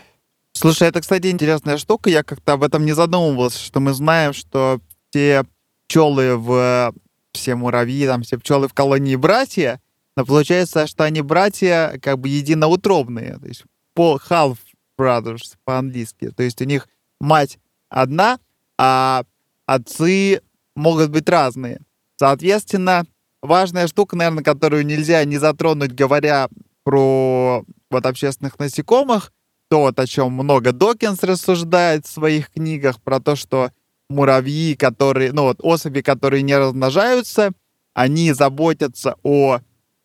[0.56, 2.08] Слушай, это, кстати, интересная штука.
[2.08, 5.44] Я как-то об этом не задумывался, что мы знаем, что все
[5.86, 6.94] пчелы в
[7.32, 9.80] все муравьи, там все пчелы в колонии братья,
[10.16, 14.56] но получается, что они братья как бы единоутробные, то есть по half
[14.98, 16.88] brothers по-английски, то есть у них
[17.20, 18.38] мать одна,
[18.78, 19.24] а
[19.66, 20.40] отцы
[20.76, 21.80] могут быть разные.
[22.16, 23.04] Соответственно,
[23.42, 26.48] важная штука, наверное, которую нельзя не затронуть, говоря
[26.84, 29.32] про вот общественных насекомых,
[29.68, 33.70] то, вот, о чем много Докинс рассуждает в своих книгах, про то, что
[34.08, 37.52] муравьи, которые, ну вот особи, которые не размножаются,
[37.94, 39.60] они заботятся о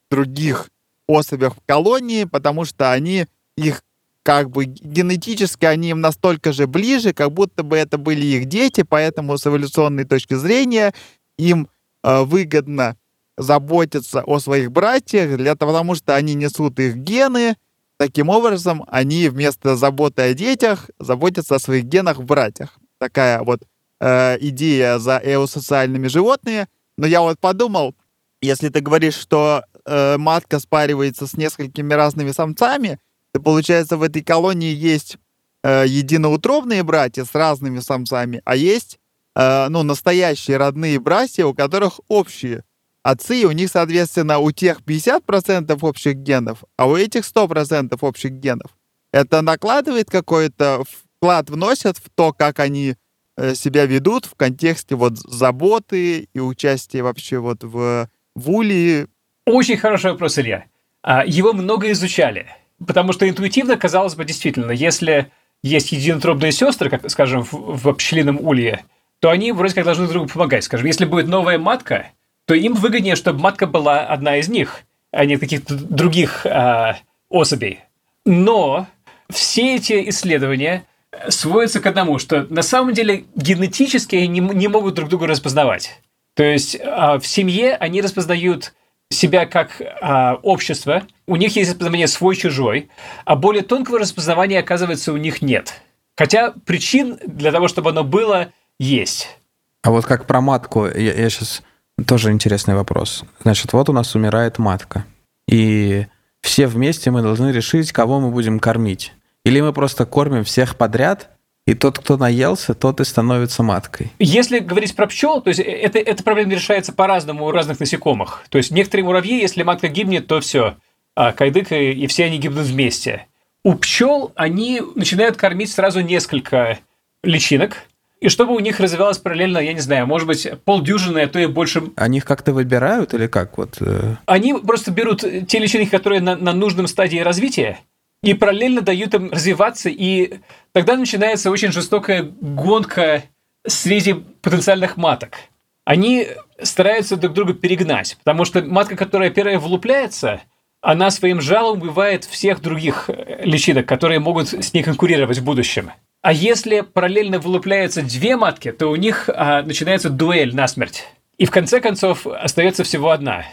[0.09, 0.69] других
[1.07, 3.25] особях в колонии, потому что они
[3.57, 3.83] их
[4.23, 8.83] как бы генетически они им настолько же ближе, как будто бы это были их дети,
[8.83, 10.93] поэтому с эволюционной точки зрения
[11.37, 11.67] им
[12.03, 12.97] э, выгодно
[13.37, 17.55] заботиться о своих братьях, для того, потому что они несут их гены.
[17.99, 22.79] Таким образом, они вместо заботы о детях заботятся о своих генах в братьях.
[22.97, 23.59] Такая вот
[23.99, 26.67] э, идея за эосоциальными животными.
[26.97, 27.93] Но я вот подумал,
[28.41, 32.99] если ты говоришь, что э, матка спаривается с несколькими разными самцами,
[33.33, 35.17] то получается в этой колонии есть
[35.63, 38.97] э, единоутробные братья с разными самцами, а есть
[39.35, 42.63] э, ну, настоящие родные братья, у которых общие
[43.03, 48.71] отцы, у них, соответственно, у тех 50% общих генов, а у этих 100% общих генов.
[49.11, 50.83] Это накладывает какой-то
[51.19, 52.95] вклад, вносят в то, как они
[53.37, 59.07] э, себя ведут в контексте вот заботы и участия вообще вот в, в уле.
[59.45, 60.65] Очень хороший вопрос, Илья.
[61.01, 62.47] А, его много изучали,
[62.85, 65.31] потому что интуитивно казалось бы действительно, если
[65.63, 68.85] есть единотробные сестры, как, скажем, в, в пчелином улье,
[69.19, 70.63] то они вроде как должны друг другу помогать.
[70.63, 72.11] Скажем, если будет новая матка,
[72.49, 74.79] то им выгоднее, чтобы матка была одна из них,
[75.11, 76.97] а не каких-то других а,
[77.29, 77.81] особей.
[78.25, 78.87] Но
[79.29, 80.83] все эти исследования
[81.27, 86.01] сводятся к одному, что на самом деле генетически они не, не могут друг друга распознавать.
[86.33, 88.73] То есть а, в семье они распознают
[89.11, 92.89] себя как а, общество, у них есть распознавание свой-чужой,
[93.25, 95.83] а более тонкого распознавания, оказывается, у них нет.
[96.17, 99.37] Хотя причин для того, чтобы оно было, есть.
[99.83, 101.61] А вот как про матку, я, я сейчас
[102.07, 103.23] тоже интересный вопрос.
[103.41, 105.05] Значит, вот у нас умирает матка.
[105.47, 106.05] И
[106.41, 109.13] все вместе мы должны решить, кого мы будем кормить.
[109.45, 111.29] Или мы просто кормим всех подряд,
[111.65, 114.11] и тот, кто наелся, тот и становится маткой.
[114.17, 118.43] Если говорить про пчел, то есть это, эта проблема решается по-разному у разных насекомых.
[118.49, 120.77] То есть некоторые муравьи, если матка гибнет, то все,
[121.15, 123.27] а, кайдык, и, и все они гибнут вместе.
[123.63, 126.79] У пчел они начинают кормить сразу несколько
[127.23, 127.83] личинок,
[128.21, 131.45] и чтобы у них развивалось параллельно, я не знаю, может быть, полдюжины, а то и
[131.45, 131.83] больше.
[131.95, 133.57] Они их как-то выбирают или как?
[133.57, 134.15] Вот, э...
[134.25, 137.79] Они просто берут те личинки, которые на, на нужном стадии развития,
[138.21, 140.39] и параллельно дают им развиваться, и
[140.73, 143.23] тогда начинается очень жестокая гонка
[143.65, 145.37] среди потенциальных маток.
[145.85, 146.27] Они
[146.61, 150.41] стараются друг друга перегнать, потому что матка, которая первая вылупляется,
[150.81, 153.09] она своим жалом убивает всех других
[153.43, 155.91] личинок, которые могут с ней конкурировать в будущем.
[156.21, 161.05] А если параллельно вылупляются две матки, то у них а, начинается дуэль насмерть.
[161.37, 163.45] И в конце концов остается всего одна.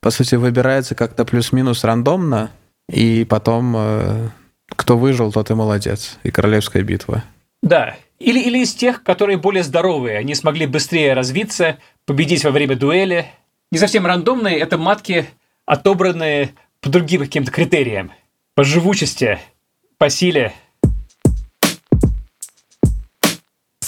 [0.00, 2.50] По сути, выбирается как-то плюс-минус рандомно,
[2.90, 4.28] и потом э,
[4.68, 6.18] кто выжил, тот и молодец.
[6.22, 7.24] И королевская битва.
[7.62, 7.96] Да.
[8.18, 10.18] Или, или из тех, которые более здоровые.
[10.18, 13.26] Они смогли быстрее развиться, победить во время дуэли.
[13.70, 15.26] Не совсем рандомные, это матки,
[15.66, 18.12] отобранные по другим каким-то критериям.
[18.54, 19.38] По живучести,
[19.98, 20.54] по силе–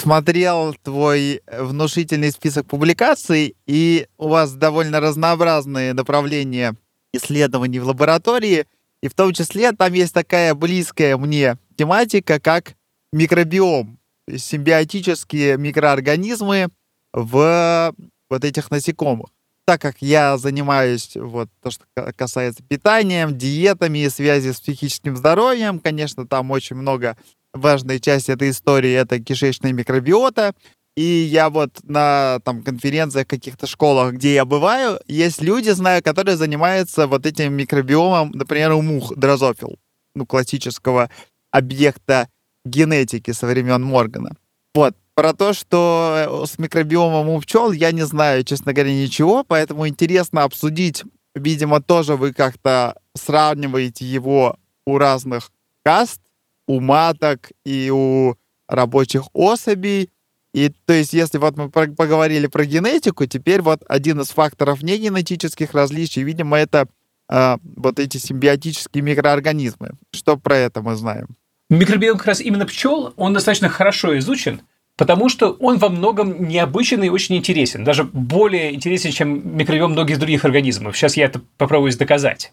[0.06, 6.76] смотрел твой внушительный список публикаций, и у вас довольно разнообразные направления
[7.12, 8.66] исследований в лаборатории,
[9.02, 12.76] и в том числе там есть такая близкая мне тематика, как
[13.12, 13.98] микробиом,
[14.32, 16.68] симбиотические микроорганизмы
[17.12, 17.92] в
[18.30, 19.30] вот этих насекомых.
[19.64, 21.84] Так как я занимаюсь вот то, что
[22.14, 27.16] касается питанием, диетами и связи с психическим здоровьем, конечно, там очень много
[27.56, 30.54] важная часть этой истории— это кишечная микробиота.
[30.96, 36.38] И я вот на там, конференциях, каких-то школах, где я бываю, есть люди, знаю, которые
[36.38, 39.78] занимаются вот этим микробиомом, например, у мух дрозофил,
[40.14, 41.10] ну, классического
[41.50, 42.28] объекта
[42.64, 44.36] генетики со времен Моргана.
[44.74, 44.94] Вот.
[45.14, 50.44] Про то, что с микробиомом у пчел, я не знаю, честно говоря, ничего, поэтому интересно
[50.44, 51.04] обсудить.
[51.34, 55.50] Видимо, тоже вы как-то сравниваете его у разных
[55.84, 56.20] каст,
[56.66, 58.34] у маток и у
[58.68, 60.10] рабочих особей.
[60.52, 65.74] И то есть, если вот мы поговорили про генетику, теперь вот один из факторов негенетических
[65.74, 66.88] различий, видимо, это
[67.28, 69.90] э, вот эти симбиотические микроорганизмы.
[70.12, 71.36] Что про это мы знаем?
[71.68, 74.60] Микробиом как раз именно пчел, он достаточно хорошо изучен,
[74.96, 80.18] потому что он во многом необычен и очень интересен, даже более интересен, чем микробиом многих
[80.18, 80.96] других организмов.
[80.96, 82.52] Сейчас я это попробую доказать.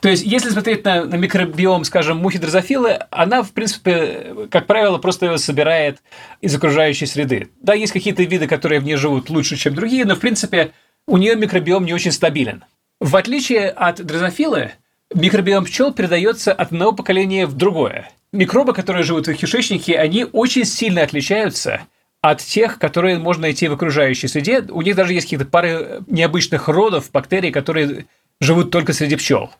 [0.00, 4.98] То есть, если смотреть на, на микробиом, скажем, мухи дрозофилы, она, в принципе, как правило,
[4.98, 5.98] просто его собирает
[6.40, 7.50] из окружающей среды.
[7.60, 10.72] Да, есть какие-то виды, которые в ней живут лучше, чем другие, но, в принципе,
[11.06, 12.64] у нее микробиом не очень стабилен.
[13.00, 14.72] В отличие от дрозофилы,
[15.14, 18.10] микробиом пчел передается от одного поколения в другое.
[18.32, 21.82] Микробы, которые живут в их кишечнике, они очень сильно отличаются
[22.20, 24.60] от тех, которые можно найти в окружающей среде.
[24.60, 28.06] У них даже есть какие-то пары необычных родов бактерий, которые
[28.40, 29.50] живут только среди пчел.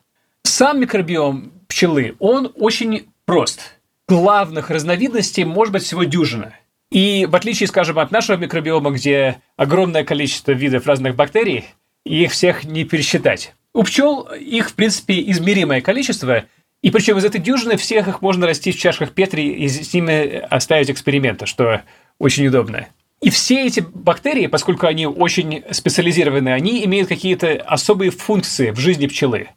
[0.43, 3.61] Сам микробиом пчелы, он очень прост.
[4.07, 6.55] Главных разновидностей может быть всего дюжина.
[6.91, 11.67] И в отличие, скажем, от нашего микробиома, где огромное количество видов разных бактерий,
[12.05, 13.55] их всех не пересчитать.
[13.75, 16.45] У пчел их, в принципе, измеримое количество,
[16.83, 20.39] и причем из этой дюжины всех их можно расти в чашках Петри и с ними
[20.39, 21.83] оставить эксперименты, что
[22.19, 22.89] очень удобно.
[23.21, 29.09] И все эти бактерии, поскольку они очень специализированы, они имеют какие-то особые функции в жизни
[29.09, 29.49] пчелы.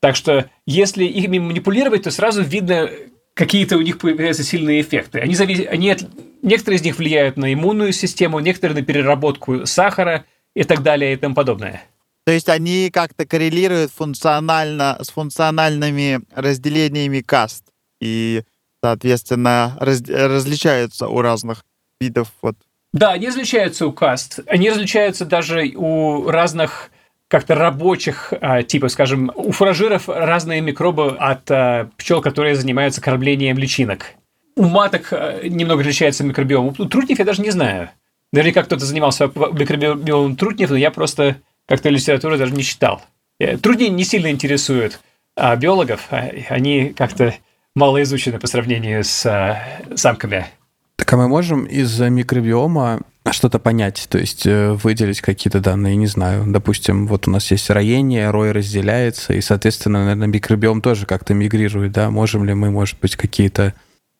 [0.00, 2.88] Так что если ими манипулировать, то сразу видно,
[3.34, 5.18] какие-то у них появляются сильные эффекты.
[5.18, 5.66] Они, завис...
[5.68, 6.04] они от...
[6.42, 10.24] Некоторые из них влияют на иммунную систему, некоторые на переработку сахара
[10.54, 11.82] и так далее и тому подобное.
[12.28, 17.64] То есть они как-то коррелируют функционально с функциональными разделениями каст
[18.02, 18.42] и,
[18.84, 20.02] соответственно, раз...
[20.06, 21.64] различаются у разных
[22.02, 22.56] видов вот
[22.92, 24.40] да, они различаются у каст.
[24.46, 26.90] Они различаются даже у разных
[27.28, 33.56] как-то рабочих а, типов, скажем, у фуражиров разные микробы от а, пчел, которые занимаются кормлением
[33.56, 34.04] личинок.
[34.54, 36.74] У маток а, немного отличается микробиом.
[36.76, 37.88] У трутнев я даже не знаю.
[38.34, 41.36] Наверняка кто-то занимался микробиомом трутнев, но я просто
[41.68, 43.02] как-то литературу даже не читал.
[43.38, 45.00] Э, трудни не сильно интересуют
[45.36, 46.08] а, биологов.
[46.48, 47.34] Они как-то
[47.76, 49.62] мало изучены по сравнению с а,
[49.94, 50.46] самками.
[50.96, 56.06] Так а мы можем из микробиома что-то понять, то есть э, выделить какие-то данные, не
[56.06, 56.44] знаю.
[56.46, 61.92] Допустим, вот у нас есть роение, рой разделяется, и, соответственно, наверное, микробиом тоже как-то мигрирует,
[61.92, 62.10] да?
[62.10, 63.74] Можем ли мы, может быть, какие-то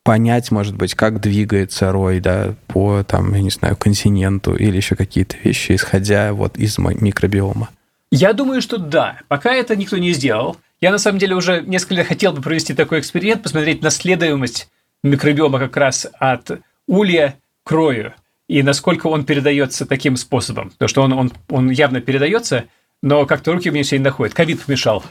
[0.09, 4.97] понять, может быть, как двигается рой, да, по, там, я не знаю, континенту или еще
[4.97, 7.69] какие-то вещи, исходя вот из микробиома?
[8.11, 9.19] Я думаю, что да.
[9.29, 10.57] Пока это никто не сделал.
[10.81, 14.71] Я, на самом деле, уже несколько хотел бы провести такой эксперимент, посмотреть наследуемость
[15.03, 16.53] микробиома как раз от
[16.87, 18.15] улья к рою
[18.49, 20.71] и насколько он передается таким способом.
[20.71, 22.65] Потому что он, он, он явно передается,
[23.03, 24.33] но как-то руки меня все не доходят.
[24.33, 25.05] Ковид помешал,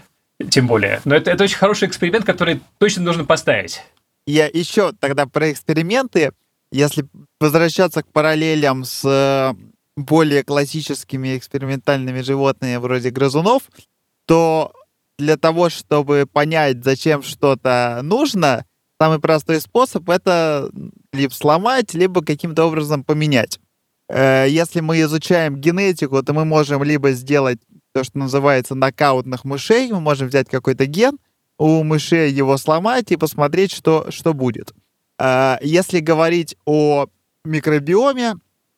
[0.49, 1.01] тем более.
[1.05, 3.83] Но это, это очень хороший эксперимент, который точно нужно поставить.
[4.27, 6.33] Я еще тогда про эксперименты.
[6.69, 7.07] Если
[7.39, 9.53] возвращаться к параллелям с э,
[9.95, 13.63] более классическими экспериментальными животными вроде грызунов,
[14.25, 14.73] то
[15.17, 18.65] для того, чтобы понять, зачем что-то нужно,
[18.99, 20.69] самый простой способ— это
[21.13, 23.61] либо сломать, либо каким-то образом поменять.
[24.09, 27.59] Э, если мы изучаем генетику, то мы можем либо сделать
[27.93, 31.17] то, что называется нокаутных мышей, мы можем взять какой-то ген,
[31.57, 34.73] у мышей его сломать и посмотреть, что, что будет.
[35.19, 37.07] Э, если говорить о
[37.43, 38.35] микробиоме,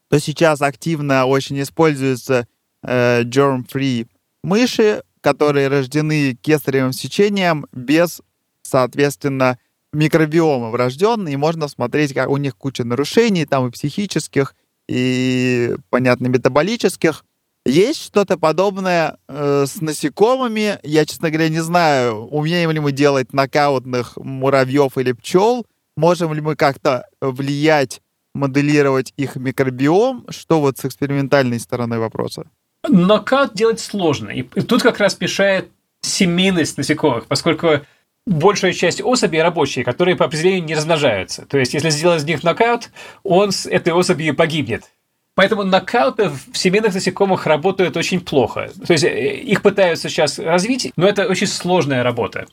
[0.09, 2.47] то сейчас активно очень используются
[2.83, 4.07] э, germ-free
[4.43, 8.21] мыши, которые рождены кесаревым сечением без,
[8.61, 9.59] соответственно,
[9.91, 14.55] микробиома врожденный, и можно смотреть, как у них куча нарушений, там и психических,
[14.87, 17.25] и, понятно, метаболических.
[17.69, 20.79] Есть что-то подобное э, с насекомыми.
[20.83, 25.65] Я, честно говоря, не знаю, умеем ли мы делать нокаутных муравьев или пчел,
[25.95, 28.01] можем ли мы как-то влиять,
[28.33, 32.49] моделировать их микробиом, что вот с экспериментальной стороны вопроса?
[32.87, 34.29] Нокаут делать сложно.
[34.29, 35.69] И тут как раз мешает
[36.01, 37.81] семейность насекомых, поскольку
[38.25, 41.45] большая часть особей рабочие, которые по определению не размножаются.
[41.45, 42.89] То есть, если сделать из них нокаут,
[43.23, 44.85] он с этой особью погибнет.
[45.39, 48.69] Поэтому нокауты в семейных насекомых работают очень плохо.
[48.85, 52.45] То есть, э, их пытаются сейчас развить, но это очень сложная работа.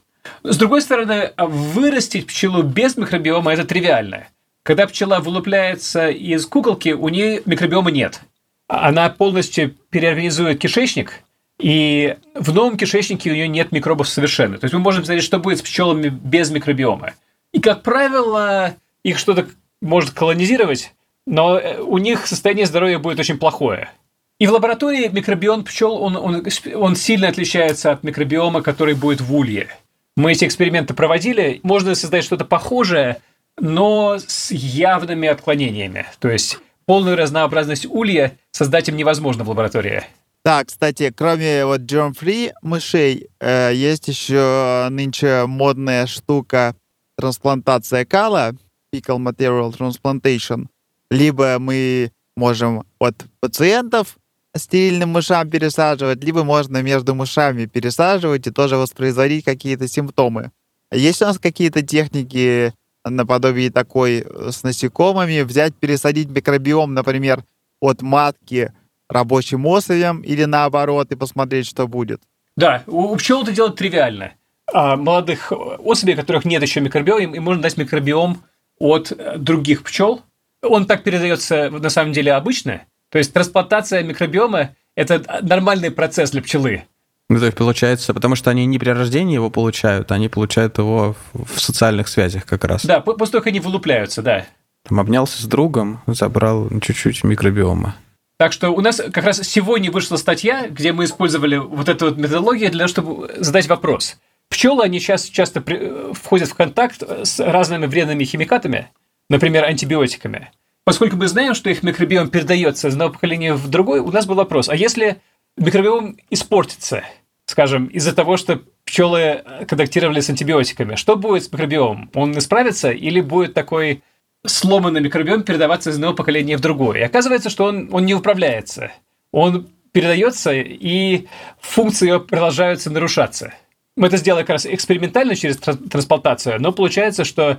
[0.45, 4.28] С другой стороны, вырастить пчелу без микробиома– это тривиально.
[4.62, 8.20] Когда пчела вылупляется из куколки, у нее микробиома нет.
[8.68, 11.24] Она полностью переорганизует кишечник–
[11.59, 14.59] и в новом кишечнике у нее нет микробов совершенно.
[14.59, 17.14] То есть мы можем сказать, что будет с пчелами без микробиома.
[17.51, 19.49] И, как правило, их что-то
[19.80, 20.93] может колонизировать,
[21.27, 23.91] но э, у них состояние здоровья будет очень плохое.
[24.39, 29.35] И в лаборатории микробиом пчел, он, он, он сильно отличается от микробиома, который будет в
[29.35, 29.68] улье.
[30.16, 31.61] Мы эти эксперименты проводили.
[31.62, 33.22] Можно создать что-то похожее,
[33.59, 36.07] но с явными отклонениями.
[36.18, 40.05] То есть полную разнообразность улья создать им невозможно в лаборатории.
[40.45, 46.77] Да, кстати, кроме вот germ-free мышей, э, есть еще нынче модная штука
[47.18, 48.55] трансплантация кала,
[48.95, 50.66] fecal material transplantation.
[51.11, 54.17] Либо мы можем от пациентов
[54.57, 60.51] стерильным мышам пересаживать, либо можно между мышами пересаживать и тоже воспроизводить какие-то симптомы.
[60.91, 62.73] Есть у нас какие-то техники
[63.05, 67.45] наподобие такой с насекомыми, взять, пересадить микробиом, например,
[67.81, 68.73] от матки
[69.09, 72.21] рабочим особям или наоборот, и посмотреть, что будет.
[72.57, 74.33] Да, у, у пчел это делать тривиально.
[74.73, 78.43] А молодых особей, у которых нет еще микробиома, им, им можно дать микробиом
[78.79, 80.23] от э, других пчел.
[80.63, 82.83] Он так передается на самом деле обычно.
[83.11, 86.85] То есть трансплантация микробиома– это нормальный процесс для пчелы.
[87.29, 91.17] Ну, то есть получается, потому что они не при рождении его получают, они получают его
[91.33, 92.85] в социальных связях как раз.
[92.85, 94.47] Да, после того, как они вылупляются, да.
[94.85, 97.97] Там обнялся с другом, забрал чуть-чуть микробиома.
[98.39, 102.17] Так что у нас как раз сегодня вышла статья, где мы использовали вот эту вот
[102.19, 104.19] методологию для того, чтобы задать вопрос.
[104.49, 108.91] Пчелы, они сейчас часто при, входят в контакт с разными вредными химикатами,
[109.29, 110.51] например, антибиотиками.
[110.85, 114.37] Поскольку мы знаем, что их микробиом передается из одного поколения в другое, у нас был
[114.37, 115.20] вопрос, а если
[115.57, 117.03] микробиом испортится,
[117.47, 122.11] скажем, из-за того, что пчелы контактировали с антибиотиками, что будет с микробиомом?
[122.14, 124.03] Он исправится или будет такой
[124.47, 127.01] сломанный микробиом передаваться из одного поколения в другое?
[127.01, 128.93] И оказывается, что он, он не управляется.
[129.33, 131.27] Он передается, и
[131.61, 133.55] функции продолжаются нарушаться.
[133.97, 137.59] Мы это сделали как раз экспериментально через трансплантацию, но получается, что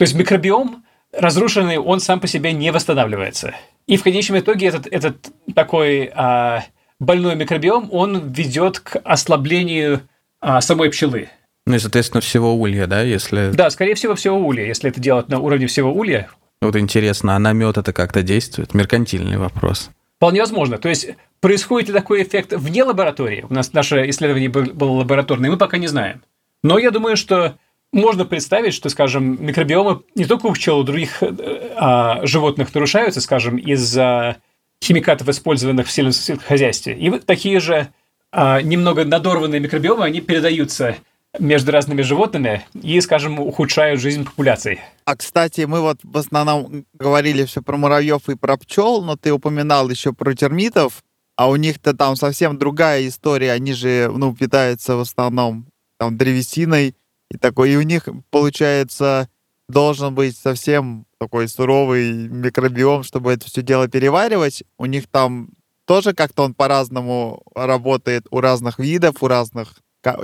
[0.00, 0.82] то есть микробиом
[1.12, 3.54] разрушенный, он сам по себе не восстанавливается.
[3.86, 6.64] И в конечном итоге этот, этот такой а,
[6.98, 10.00] больной микробиом, он ведет к ослаблению
[10.40, 11.28] а, самой пчелы.
[11.66, 13.50] Ну и, соответственно, всего улья, да, если...
[13.52, 16.30] Да, скорее всего, всего улья, если это делать на уровне всего улья.
[16.62, 18.72] Вот интересно, а на мед это как-то действует?
[18.72, 19.90] Меркантильный вопрос.
[20.16, 20.78] Вполне возможно.
[20.78, 23.44] То есть происходит ли такой эффект вне лаборатории?
[23.50, 26.22] У нас наше исследование было лабораторное, мы пока не знаем.
[26.62, 27.58] Но я думаю, что
[27.92, 33.20] можно представить, что, скажем, микробиомы не только у пчел, у других э, а, животных нарушаются,
[33.20, 34.36] скажем, из-за
[34.82, 36.96] химикатов, использованных в сельском хозяйстве.
[36.96, 37.88] И вот такие же
[38.32, 40.96] а, немного надорванные микробиомы, они передаются
[41.38, 44.80] между разными животными и, скажем, ухудшают жизнь популяций.
[45.04, 49.32] А, кстати, мы вот в основном говорили все про муравьев и про пчел, но ты
[49.32, 51.02] упоминал еще про термитов,
[51.36, 53.52] а у них-то там совсем другая история.
[53.52, 55.66] Они же, ну, питаются в основном
[55.98, 56.94] там древесиной
[57.30, 57.72] и такой.
[57.72, 59.28] И у них, получается,
[59.68, 64.64] должен быть совсем такой суровый микробиом, чтобы это все дело переваривать.
[64.78, 65.50] У них там
[65.86, 69.74] тоже как-то он по-разному работает у разных видов, у разных...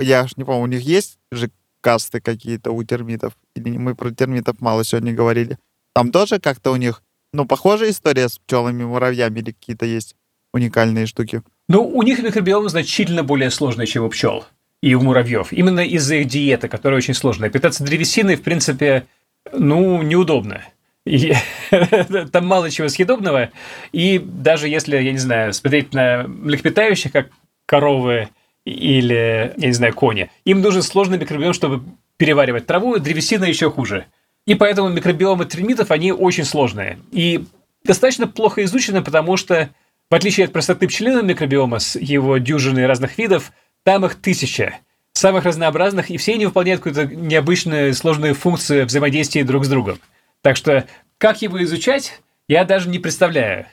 [0.01, 1.51] Я ж не помню, у них есть же
[1.81, 3.33] касты какие-то у термитов?
[3.55, 5.57] Или мы про термитов мало сегодня говорили?
[5.93, 7.03] Там тоже как-то у них,
[7.33, 10.15] ну, похожая история с пчелами, муравьями или какие-то есть
[10.53, 11.43] уникальные штуки?
[11.69, 14.45] Ну, у них микробиом значительно более сложный, чем у пчел
[14.81, 15.51] и у муравьев.
[15.51, 17.49] Именно из-за их диеты, которая очень сложная.
[17.49, 19.05] Питаться древесиной, в принципе,
[19.51, 20.61] ну, неудобно.
[21.05, 21.33] И
[22.31, 23.49] там мало чего съедобного.
[23.91, 27.29] И даже если, я не знаю, смотреть на млекопитающих, как
[27.65, 28.29] коровы
[28.65, 31.83] или, я не знаю, кони, им нужен сложный микробиом, чтобы
[32.17, 34.05] переваривать траву, древесина еще хуже.
[34.45, 36.99] И поэтому микробиомы термитов, они очень сложные.
[37.11, 37.45] И
[37.83, 39.69] достаточно плохо изучены, потому что,
[40.09, 43.51] в отличие от простоты пчелиного микробиома с его дюжиной разных видов,
[43.87, 44.79] там их тысяча
[45.13, 49.97] самых разнообразных, и все они выполняют какую-то необычную сложную функцию взаимодействия друг с другом.
[50.41, 50.85] Так что
[51.17, 52.19] как его изучать,
[52.49, 53.65] я даже не представляю.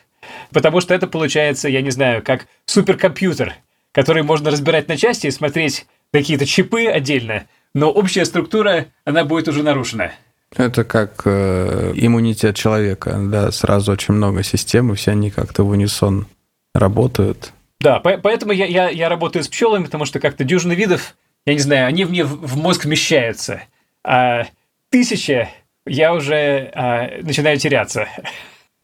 [0.53, 3.55] Потому что это получается, я не знаю, как суперкомпьютер,
[3.91, 9.49] который можно разбирать на части и смотреть какие-то чипы отдельно, но общая структура, она будет
[9.49, 10.13] уже нарушена.
[10.57, 15.71] Это как э, иммунитет человека, да, сразу очень много систем, и все они как-то в
[15.71, 16.29] унисон
[16.73, 17.53] работают.
[17.81, 21.61] Да, поэтому я, я, я работаю с пчелами, потому что как-то дюжины видов, я не
[21.61, 23.63] знаю, они мне в мозг вмещаются.
[24.03, 24.47] А
[24.91, 25.51] тысяча
[25.87, 28.09] я уже а, начинаю теряться.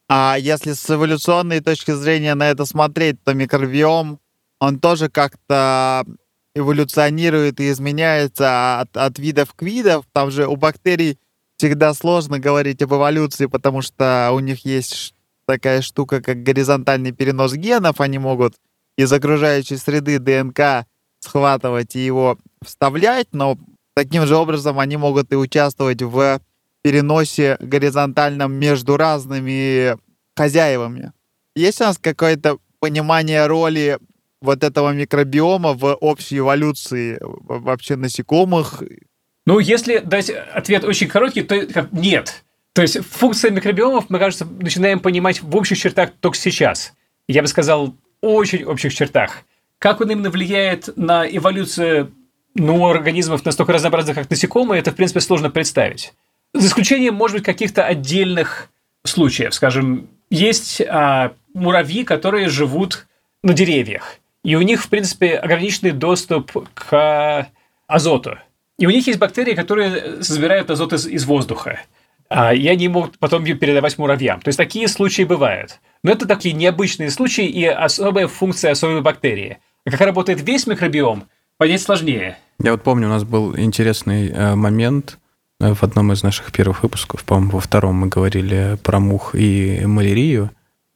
[0.07, 4.19] А если с эволюционной точки зрения на это смотреть, то микробиом,
[4.59, 6.03] он тоже как-то
[6.53, 10.03] эволюционирует и изменяется от, от видов к видам.
[10.11, 11.17] Там же у бактерий
[11.57, 15.15] всегда сложно говорить об эволюции, потому что у них есть
[15.45, 18.01] такая штука, как горизонтальный перенос генов.
[18.01, 18.55] Они могут
[19.01, 20.85] из окружающей среды ДНК
[21.19, 23.57] схватывать и его вставлять, но
[23.93, 26.39] таким же образом они могут и участвовать в
[26.81, 29.97] переносе горизонтальном между разными
[30.35, 31.11] хозяевами.
[31.55, 33.99] Есть у нас какое-то понимание роли
[34.41, 38.81] вот этого микробиома в общей эволюции вообще насекомых?
[39.45, 42.43] Ну, если дать ответ очень короткий, то нет.
[42.73, 46.93] То есть функция микробиомов, мы, кажется, начинаем понимать в общих чертах только сейчас.
[47.27, 49.43] Я бы сказал, очень общих чертах.
[49.79, 52.11] Как он именно влияет на эволюцию
[52.55, 56.13] ну, организмов настолько разнообразных, как насекомые, это, в принципе, сложно представить.
[56.53, 58.69] За исключением, может быть, каких-то отдельных
[59.03, 59.53] случаев.
[59.53, 63.07] Скажем, есть а, муравьи, которые живут
[63.43, 64.17] на деревьях.
[64.43, 67.49] И у них, в принципе, ограниченный доступ к
[67.87, 68.37] азоту.
[68.77, 71.81] И у них есть бактерии, которые забирают азот из, из воздуха.
[72.29, 74.41] А, и они могут потом передавать муравьям.
[74.41, 75.79] То есть такие случаи бывают.
[76.03, 79.59] Но это такие необычные случаи и особая функция особой бактерии.
[79.85, 81.25] А как работает весь микробиом,
[81.57, 82.37] понять сложнее.
[82.63, 85.19] Я вот помню, у нас был интересный э, момент
[85.59, 89.81] э, в одном из наших первых выпусков, по-моему, во втором мы говорили про мух и
[89.85, 90.51] малярию,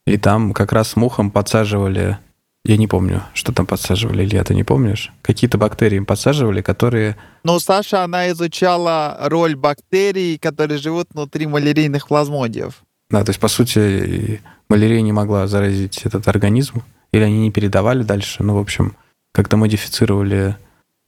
[0.06, 2.18] и там как раз мухам подсаживали,
[2.64, 5.12] я не помню, что там подсаживали, Илья, ты не помнишь?
[5.22, 7.16] Какие-то бактерии им подсаживали, которые...
[7.44, 12.82] Ну, Саша, она изучала роль бактерий, которые живут внутри малярийных плазмодиев.
[13.10, 16.82] Да, то есть, по сути, малярия не могла заразить этот организм,
[17.12, 18.96] или они не передавали дальше, ну, в общем,
[19.32, 20.56] как-то модифицировали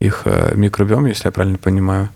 [0.01, 2.11] их э, микробиом, если я правильно понимаю,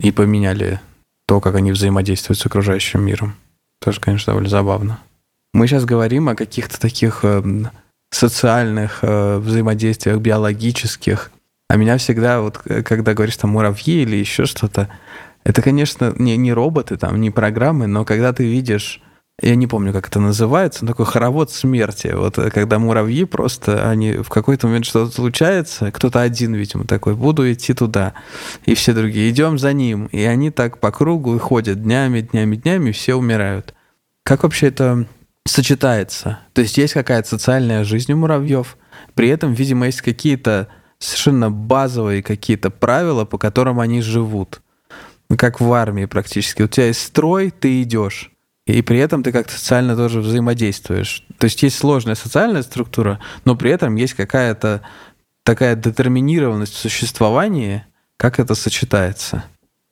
[0.00, 0.80] и поменяли
[1.26, 3.34] то, как они взаимодействуют с окружающим миром.
[3.80, 5.00] Тоже, конечно, довольно забавно.
[5.52, 7.42] Мы сейчас говорим о каких-то таких э,
[8.10, 11.30] социальных э, взаимодействиях, биологических.
[11.68, 14.88] А меня всегда, вот когда говоришь там муравьи или еще что-то,
[15.44, 19.02] это, конечно, не, не роботы, там, не программы, но когда ты видишь
[19.42, 22.08] я не помню, как это называется, такой хоровод смерти.
[22.14, 27.14] Вот э, когда муравьи просто, они в какой-то момент что-то случается, кто-то один, видимо, такой,
[27.14, 28.14] буду идти туда.
[28.64, 30.06] И все другие, идем за ним.
[30.06, 33.74] И они так по кругу ходят днями, днями, днями, и все умирают.
[34.24, 35.06] Как вообще это
[35.44, 36.38] сочетается?
[36.54, 38.78] То есть есть какая-то социальная жизнь у муравьев,
[39.14, 40.68] при этом, видимо, есть какие-то
[40.98, 44.62] совершенно базовые какие-то правила, по которым они живут.
[45.36, 46.62] Как в армии практически.
[46.62, 48.32] У тебя есть строй, ты идешь
[48.66, 51.24] и при этом ты как-то социально тоже взаимодействуешь.
[51.38, 54.82] То есть есть сложная социальная структура, но при этом есть какая-то
[55.44, 57.84] такая детерминированность в существовании,
[58.16, 59.44] как это сочетается.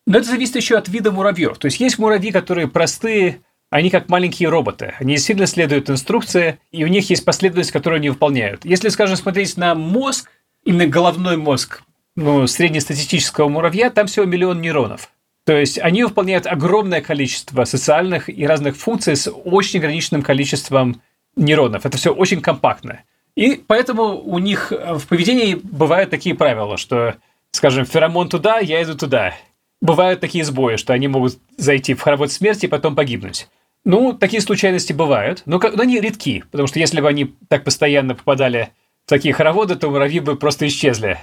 [0.07, 1.57] Но это зависит еще от вида муравьев.
[1.59, 4.95] То есть есть муравьи, которые простые, они как маленькие роботы.
[4.99, 8.65] Они сильно следуют инструкции, и у них есть последовательность, которую они выполняют.
[8.65, 10.31] Если, скажем, смотреть на мозг,
[10.65, 11.83] именно головной мозг
[12.17, 15.11] ну, среднестатистического муравья, там всего миллион нейронов.
[15.45, 21.03] То есть они выполняют огромное количество социальных и разных функций с очень ограниченным количеством
[21.37, 21.85] нейронов.
[21.85, 23.03] Это все очень компактно.
[23.37, 27.17] И поэтому у них в поведении бывают такие правила, что,
[27.51, 29.35] скажем, феромон туда, я иду туда.
[29.83, 33.49] Бывают такие сбои, что они могут зайти в хоровод смерти и потом погибнуть.
[33.85, 38.15] Ну, такие случайности бывают, но, но они редки, потому что если бы они так постоянно
[38.15, 38.71] попадали
[39.05, 41.19] в такие хороводы, то муравьи бы просто исчезли.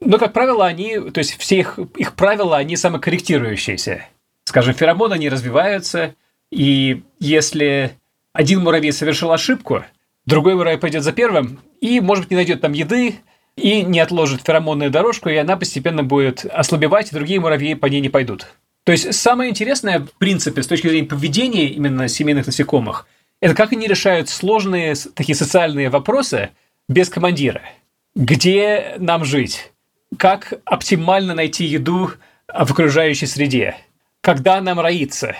[0.00, 4.06] Но, как правило, они, то есть все их, их правила, они самокорректирующиеся.
[4.44, 6.14] Скажем, феромоны, они развиваются,
[6.50, 7.92] и если
[8.32, 9.84] один муравей совершил ошибку,
[10.24, 13.16] другой муравей пойдет за первым и, может быть, не найдет там еды,
[13.58, 18.00] и не отложит феромонную дорожку, и она постепенно будет ослабевать, и другие муравьи по ней
[18.00, 18.46] не пойдут.
[18.84, 23.06] То есть самое интересное, в принципе, с точки зрения поведения именно семейных насекомых,
[23.40, 26.50] это как они решают сложные такие социальные вопросы
[26.88, 27.62] без командира.
[28.14, 29.72] Где нам жить?
[30.18, 32.10] Как оптимально найти еду
[32.48, 33.76] в окружающей среде,
[34.20, 35.36] когда нам роиться,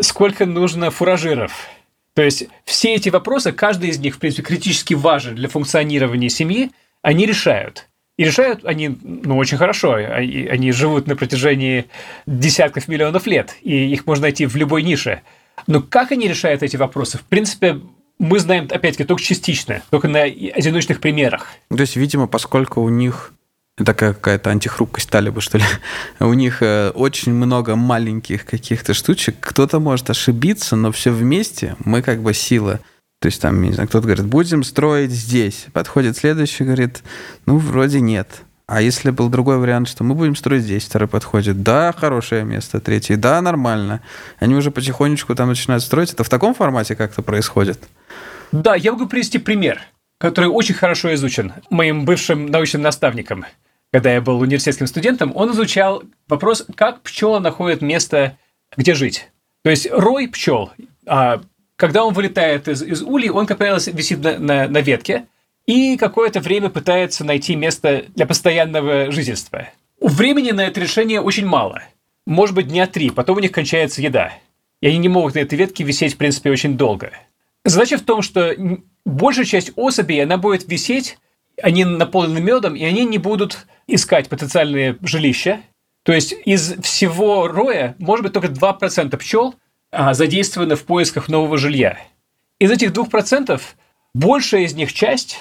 [0.00, 1.68] сколько нужно фуражиров.
[2.14, 6.70] То есть все эти вопросы, каждый из них, в принципе, критически важен для функционирования семьи,
[7.02, 7.88] они решают.
[8.18, 9.94] И решают они, ну, очень хорошо.
[9.94, 11.86] Они, они живут на протяжении
[12.26, 15.22] десятков миллионов лет, и их можно найти в любой нише.
[15.66, 17.18] Но как они решают эти вопросы?
[17.18, 17.80] В принципе,
[18.18, 21.48] мы знаем, опять-таки, только частично, только на одиночных примерах.
[21.70, 23.32] То есть, видимо, поскольку у них
[23.76, 25.64] такая какая-то антихрупкость талиба, что ли.
[26.20, 29.36] У них э, очень много маленьких каких-то штучек.
[29.40, 32.80] Кто-то может ошибиться, но все вместе мы как бы сила.
[33.20, 35.66] То есть там, не знаю, кто-то говорит, будем строить здесь.
[35.72, 37.02] Подходит следующий, говорит,
[37.46, 38.42] ну, вроде нет.
[38.66, 42.80] А если был другой вариант, что мы будем строить здесь, второй подходит, да, хорошее место,
[42.80, 44.00] третий, да, нормально.
[44.38, 46.12] Они уже потихонечку там начинают строить.
[46.12, 47.78] Это в таком формате как-то происходит?
[48.50, 49.80] Да, я могу привести пример,
[50.22, 53.44] который очень хорошо изучен моим бывшим научным наставником
[53.92, 58.38] когда я был университетским студентом, он изучал вопрос, как пчела находит место,
[58.74, 59.28] где жить.
[59.62, 60.72] То есть рой пчел,
[61.06, 61.42] а,
[61.76, 65.26] когда он вылетает из, из ульи, он, как правило, висит на, на, на ветке
[65.66, 69.68] и какое-то время пытается найти место для постоянного жительства.
[70.00, 71.82] У времени на это решение очень мало.
[72.26, 74.32] Может быть, дня три, потом у них кончается еда.
[74.80, 77.12] И они не могут на этой ветке висеть, в принципе, очень долго.
[77.64, 78.54] Задача в том, что
[79.04, 81.18] большая часть особей, она будет висеть
[81.60, 85.62] они наполнены медом, и они не будут искать потенциальные жилища.
[86.02, 89.54] То есть из всего роя, может быть, только 2% пчел
[89.90, 91.98] а, задействованы в поисках нового жилья.
[92.58, 93.60] Из этих 2%
[94.14, 95.38] большая из них часть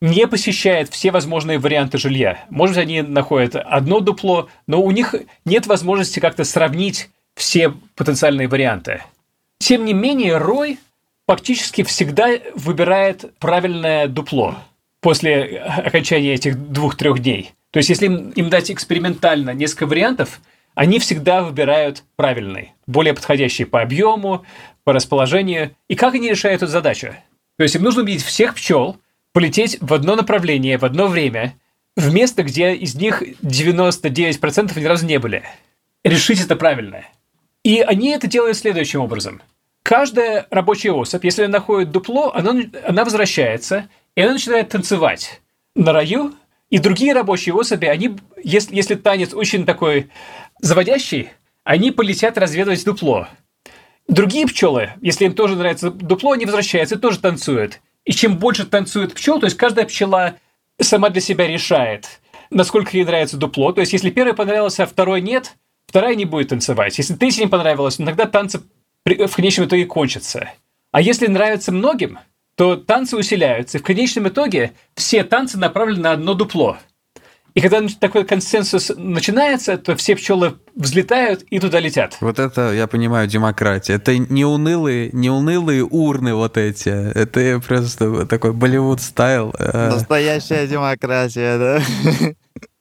[0.00, 2.44] не посещает все возможные варианты жилья.
[2.50, 5.14] Может быть, они находят одно дупло, но у них
[5.44, 9.02] нет возможности как-то сравнить все потенциальные варианты.
[9.58, 10.78] Тем не менее, рой
[11.26, 14.56] фактически всегда выбирает правильное дупло–
[15.04, 17.52] после окончания этих двух-трех дней.
[17.72, 20.40] То есть, если им, им дать экспериментально несколько вариантов,
[20.74, 24.46] они всегда выбирают правильный, более подходящий по объему,
[24.82, 25.76] по расположению.
[25.88, 27.14] И как они решают эту задачу?
[27.58, 28.96] То есть им нужно убедить всех пчел
[29.34, 31.52] полететь в одно направление, в одно время,
[31.96, 35.42] в место, где из них 99% ни разу не были.
[36.02, 37.04] Решить это правильно.
[37.62, 39.42] И они это делают следующим образом.
[39.84, 45.40] Каждая рабочая особь, если она находит дупло, она, она возвращается– и она начинает танцевать
[45.74, 46.34] на раю,
[46.70, 50.10] и другие рабочие особи, они, если, если танец очень такой
[50.60, 51.30] заводящий,
[51.64, 53.28] они полетят разведывать дупло.
[54.06, 57.80] Другие пчелы, если им тоже нравится дупло, они возвращаются и тоже танцуют.
[58.04, 60.36] И чем больше танцует пчел, то есть каждая пчела
[60.80, 62.20] сама для себя решает,
[62.50, 63.72] насколько ей нравится дупло.
[63.72, 65.56] То есть если первый понравился, а второй нет,
[65.86, 66.98] вторая не будет танцевать.
[66.98, 68.60] Если третий не понравилось, иногда танцы
[69.04, 70.50] в конечном итоге кончатся.
[70.92, 72.18] А если нравится многим–
[72.56, 73.78] то танцы усиляются.
[73.78, 76.78] И в конечном итоге все танцы направлены на одно дупло.
[77.54, 82.16] И когда такой консенсус начинается, то все пчелы взлетают и туда летят.
[82.20, 83.94] Вот это, я понимаю, демократия.
[83.94, 86.88] Это не унылые, не унылые урны вот эти.
[86.88, 89.54] Это просто такой Болливуд стайл.
[89.56, 89.90] Э.
[89.90, 92.34] Настоящая демократия, да.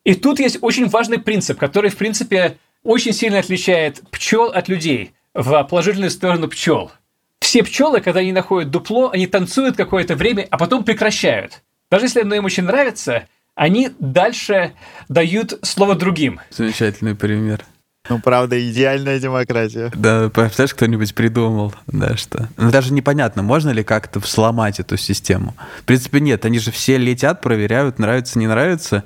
[0.05, 5.13] И тут есть очень важный принцип, который, в принципе, очень сильно отличает пчел от людей
[5.33, 6.91] в положительную сторону пчел.
[7.39, 11.61] Все пчелы, когда они находят дупло, они танцуют какое-то время, а потом прекращают.
[11.91, 14.73] Даже если оно им очень нравится, они дальше
[15.09, 16.39] дают слово другим.
[16.49, 17.65] Замечательный пример.
[18.09, 19.89] Ну, правда, идеальная демократия.
[19.95, 22.49] Да, представляешь, кто-нибудь придумал, да, что...
[22.57, 25.55] Ну, даже непонятно, можно ли как-то сломать эту систему.
[25.79, 29.05] В принципе, нет, они же все летят, проверяют, нравится, не нравится,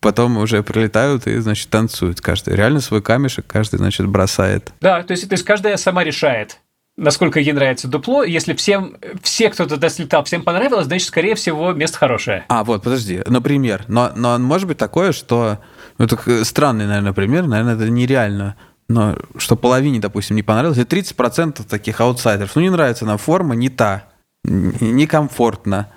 [0.00, 2.54] потом уже прилетают и, значит, танцуют каждый.
[2.54, 4.70] Реально свой камешек каждый, значит, бросает.
[4.82, 6.58] Да, то есть, то есть каждая сама решает
[6.98, 8.24] насколько ей нравится дупло.
[8.24, 12.44] Если всем, все, кто туда слетал, всем понравилось, значит, скорее всего, место хорошее.
[12.48, 13.84] А, вот, подожди, например.
[13.86, 15.58] Но, но может быть такое, что...
[15.98, 18.56] Ну, это странный, наверное, пример, наверное, это нереально.
[18.88, 22.54] Но что половине, допустим, не понравилось, и 30% таких аутсайдеров.
[22.54, 24.04] Ну, не нравится нам форма, не та,
[24.44, 25.88] некомфортно.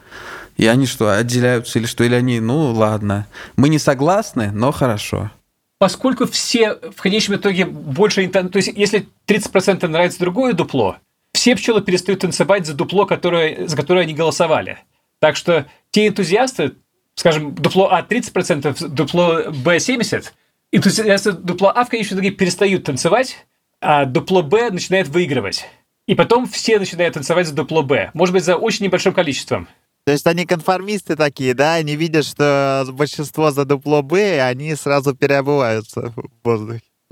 [0.58, 2.04] И они что, отделяются или что?
[2.04, 3.28] Или они, ну, ладно.
[3.56, 5.32] Мы не согласны, но хорошо
[5.80, 8.28] поскольку все в конечном итоге больше...
[8.28, 10.98] То есть, если 30% нравится другое дупло,
[11.34, 14.80] все пчелы перестают танцевать за дупло, которое, за которое они голосовали.
[15.20, 16.74] Так что те энтузиасты,
[17.20, 20.28] скажем, дупло А 30%, дупло Б 70%,
[20.72, 23.46] энтузиасты дупло А в конечном итоге перестают танцевать,
[23.82, 25.66] а дупло Б начинает выигрывать.
[26.08, 28.12] И потом все начинают танцевать за дупло Б.
[28.14, 29.68] Может быть, за очень небольшим количеством.
[30.06, 31.76] То есть они конформисты такие, да?
[31.76, 36.84] Они видят, что большинство за дупло Б, и они сразу переобуваются в воздухе.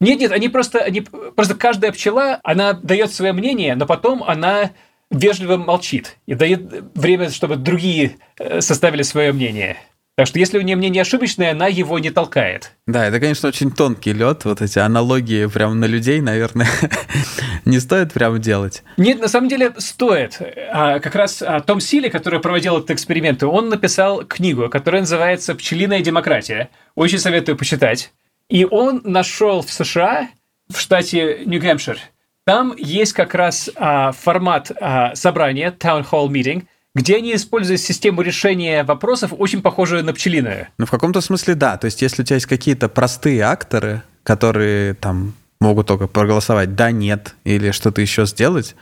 [0.00, 4.72] Нет, нет, они просто, они просто каждая пчела, она дает свое мнение, но потом она
[5.12, 6.62] вежливо молчит и дает
[6.94, 9.76] время, чтобы другие э, составили свое мнение.
[10.14, 12.72] Так что если у нее мнение ошибочное, она его не толкает.
[12.86, 14.44] Да, это, конечно, очень тонкий лед.
[14.44, 16.68] Вот эти аналогии прям на людей, наверное,
[17.64, 18.82] не стоит прям делать.
[18.98, 20.38] Нет, на самом деле стоит.
[20.70, 25.54] А, как раз а, Том Сили, который проводил этот эксперимент, он написал книгу, которая называется
[25.54, 26.68] «Пчелиная демократия».
[26.94, 28.12] Очень советую почитать.
[28.50, 30.28] И он нашел в США,
[30.68, 31.98] в штате Нью-Гэмпшир,
[32.44, 36.64] там есть как раз а, формат а, собрания, Town Hall Meeting,
[36.94, 40.68] где они используют систему решения вопросов, очень похожую на пчелиную.
[40.78, 41.76] Ну, в каком-то смысле да.
[41.76, 46.90] То есть, если у тебя есть какие-то простые акторы, которые там могут только проголосовать «да»,
[46.90, 48.74] «нет» или что-то еще сделать,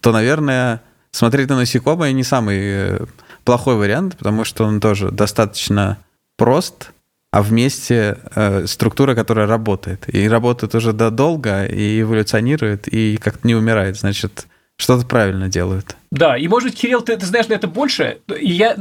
[0.00, 3.06] то, наверное, смотреть на насекомое не самый э,
[3.44, 5.98] плохой вариант, потому что он тоже достаточно
[6.36, 6.90] прост,
[7.32, 10.12] а вместе э, структура, которая работает.
[10.12, 13.96] И работает уже долго, и эволюционирует, и как-то не умирает.
[13.96, 14.46] Значит,
[14.76, 15.96] что-то правильно делают.
[16.10, 18.18] Да, и может, Кирилл, ты, ты знаешь на это больше.
[18.40, 18.76] Я,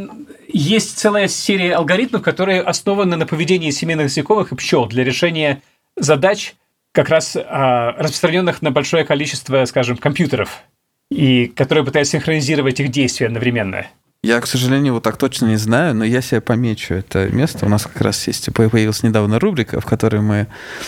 [0.48, 5.62] есть целая серия алгоритмов, которые основаны на поведении семейных насекомых и пчел для решения
[5.96, 6.56] задач,
[6.92, 10.64] как раз а, распространенных на большое количество, скажем, компьютеров,
[11.10, 13.86] и которые пытаются синхронизировать их действия одновременно.
[14.26, 17.68] Я, к сожалению, вот так точно не знаю, но я себе помечу это место.
[17.68, 20.48] У нас как раз есть, появилась недавно рубрика, в которой мы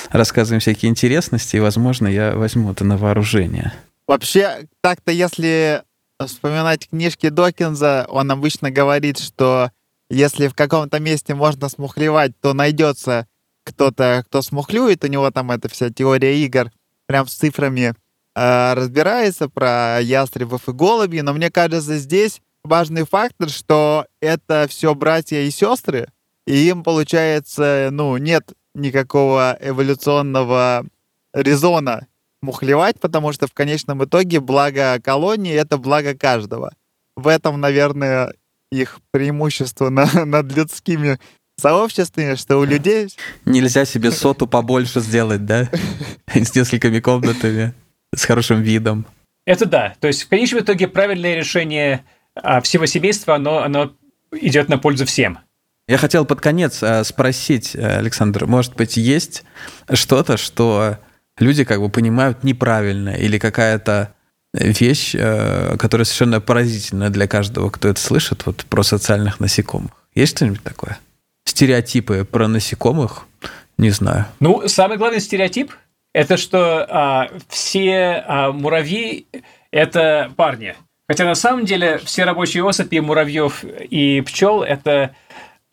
[0.09, 3.73] рассказываем всякие интересности, и, возможно, я возьму это на вооружение.
[4.07, 5.83] Вообще, так-то, если
[6.19, 9.69] вспоминать книжки Докинза, он обычно говорит, что
[10.09, 13.27] если в каком-то месте можно смухлевать, то найдется
[13.65, 15.03] кто-то, кто смухлюет.
[15.03, 16.71] У него там эта вся теория игр
[17.05, 17.93] прям с цифрами
[18.35, 21.19] э, разбирается про ястребов и голуби.
[21.19, 26.07] Но мне кажется, здесь важный фактор, что это все братья и сестры,
[26.45, 30.85] и им, получается, ну, нет никакого эволюционного
[31.33, 32.07] резона
[32.41, 36.73] мухлевать, потому что в конечном итоге благо колонии— это благо каждого.
[37.15, 38.33] В этом, наверное,
[38.71, 41.19] их преимущество на, над людскими
[41.59, 43.09] сообществами, что у людей...
[43.45, 45.69] Нельзя себе соту побольше сделать, да?
[46.27, 47.73] С несколькими комнатами,
[48.13, 49.05] с хорошим видом.
[49.45, 49.95] Это да.
[49.99, 52.03] То есть в конечном итоге правильное решение
[52.63, 53.93] всего семейства, оно, оно
[54.31, 55.39] идет на пользу всем.
[55.87, 59.43] Я хотел под конец а, спросить, Александр, может быть, есть
[59.93, 60.97] что-то, что
[61.39, 64.13] люди как бы понимают неправильно или какая-то
[64.53, 69.91] вещь, э, которая совершенно поразительна для каждого, кто это слышит, вот про социальных насекомых.
[70.15, 70.99] Есть что-нибудь такое?
[71.45, 73.25] Стереотипы про насекомых?
[73.77, 74.25] Не знаю.
[74.39, 75.71] Ну, самый главный стереотип–
[76.13, 79.27] это что а, все а, муравьи–
[79.71, 80.75] это парни.
[81.07, 85.15] Хотя на самом деле все рабочие особи муравьев и пчел– это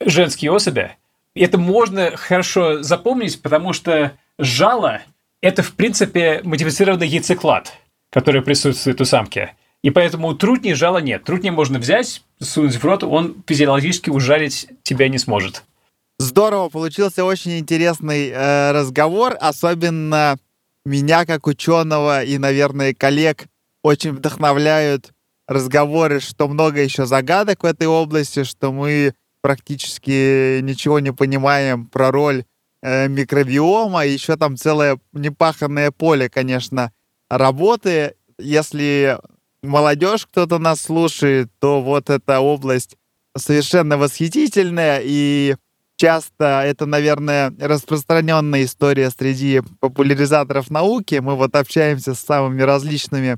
[0.00, 0.92] женские особи.
[1.34, 5.02] И это можно хорошо запомнить, потому что жало–
[5.42, 7.72] это, в принципе, модифицированный яйцеклад,
[8.10, 9.50] который присутствует у самки.
[9.82, 11.24] И поэтому трутни жала нет.
[11.24, 15.64] Трутни можно взять, сунуть в рот, он физиологически ужалить тебя не сможет.
[16.18, 20.36] Здорово, получился очень интересный э, разговор, особенно
[20.86, 23.44] меня как ученого и, наверное, коллег
[23.82, 25.13] очень вдохновляют
[25.46, 32.10] разговоры, что много еще загадок в этой области, что мы практически ничего не понимаем про
[32.10, 32.44] роль
[32.82, 36.92] э, микробиома, еще там целое непаханное поле, конечно,
[37.28, 38.14] работы.
[38.38, 39.18] Если
[39.62, 42.96] молодежь кто-то нас слушает, то вот эта область
[43.36, 45.56] совершенно восхитительная, и
[45.96, 51.16] часто это, наверное, распространенная история среди популяризаторов науки.
[51.16, 53.36] Мы вот общаемся с самыми различными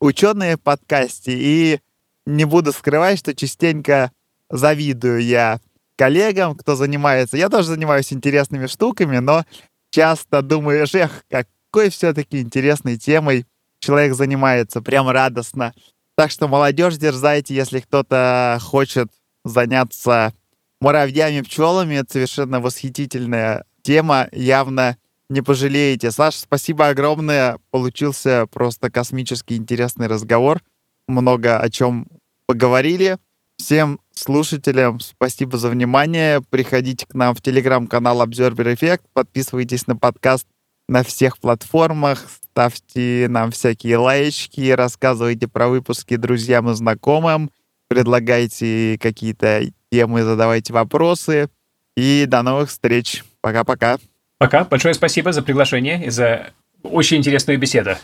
[0.00, 1.80] учеными в подкасте, и
[2.26, 4.10] не буду скрывать, что частенько
[4.50, 5.60] завидую я
[5.96, 7.36] коллегам, кто занимается.
[7.36, 9.44] Я тоже занимаюсь интересными штуками, но
[9.90, 13.46] часто думаю, эх, какой все-таки интересной темой
[13.78, 15.74] человек занимается, прям радостно.
[16.16, 19.08] Так что молодежь дерзайте, если кто-то хочет
[19.44, 20.32] заняться
[20.80, 21.96] муравьями, пчелами.
[21.96, 24.28] Это совершенно восхитительная тема.
[24.32, 24.96] Явно
[25.28, 26.10] не пожалеете.
[26.10, 27.58] Саша, спасибо огромное.
[27.70, 30.62] Получился просто космически интересный разговор.
[31.08, 32.06] Много о чем
[32.46, 33.18] поговорили.
[33.56, 36.42] Всем слушателям спасибо за внимание.
[36.50, 39.00] Приходите к нам в телеграм-канал Observer Effect.
[39.12, 40.46] Подписывайтесь на подкаст
[40.88, 42.26] на всех платформах.
[42.50, 47.50] Ставьте нам всякие лайки, рассказывайте про выпуски друзьям и знакомым.
[47.88, 51.48] Предлагайте какие-то темы, задавайте вопросы.
[51.96, 53.24] И до новых встреч.
[53.40, 53.98] Пока-пока.
[54.38, 54.64] Пока.
[54.64, 57.96] Большое спасибо за приглашение и за очень интересную беседу.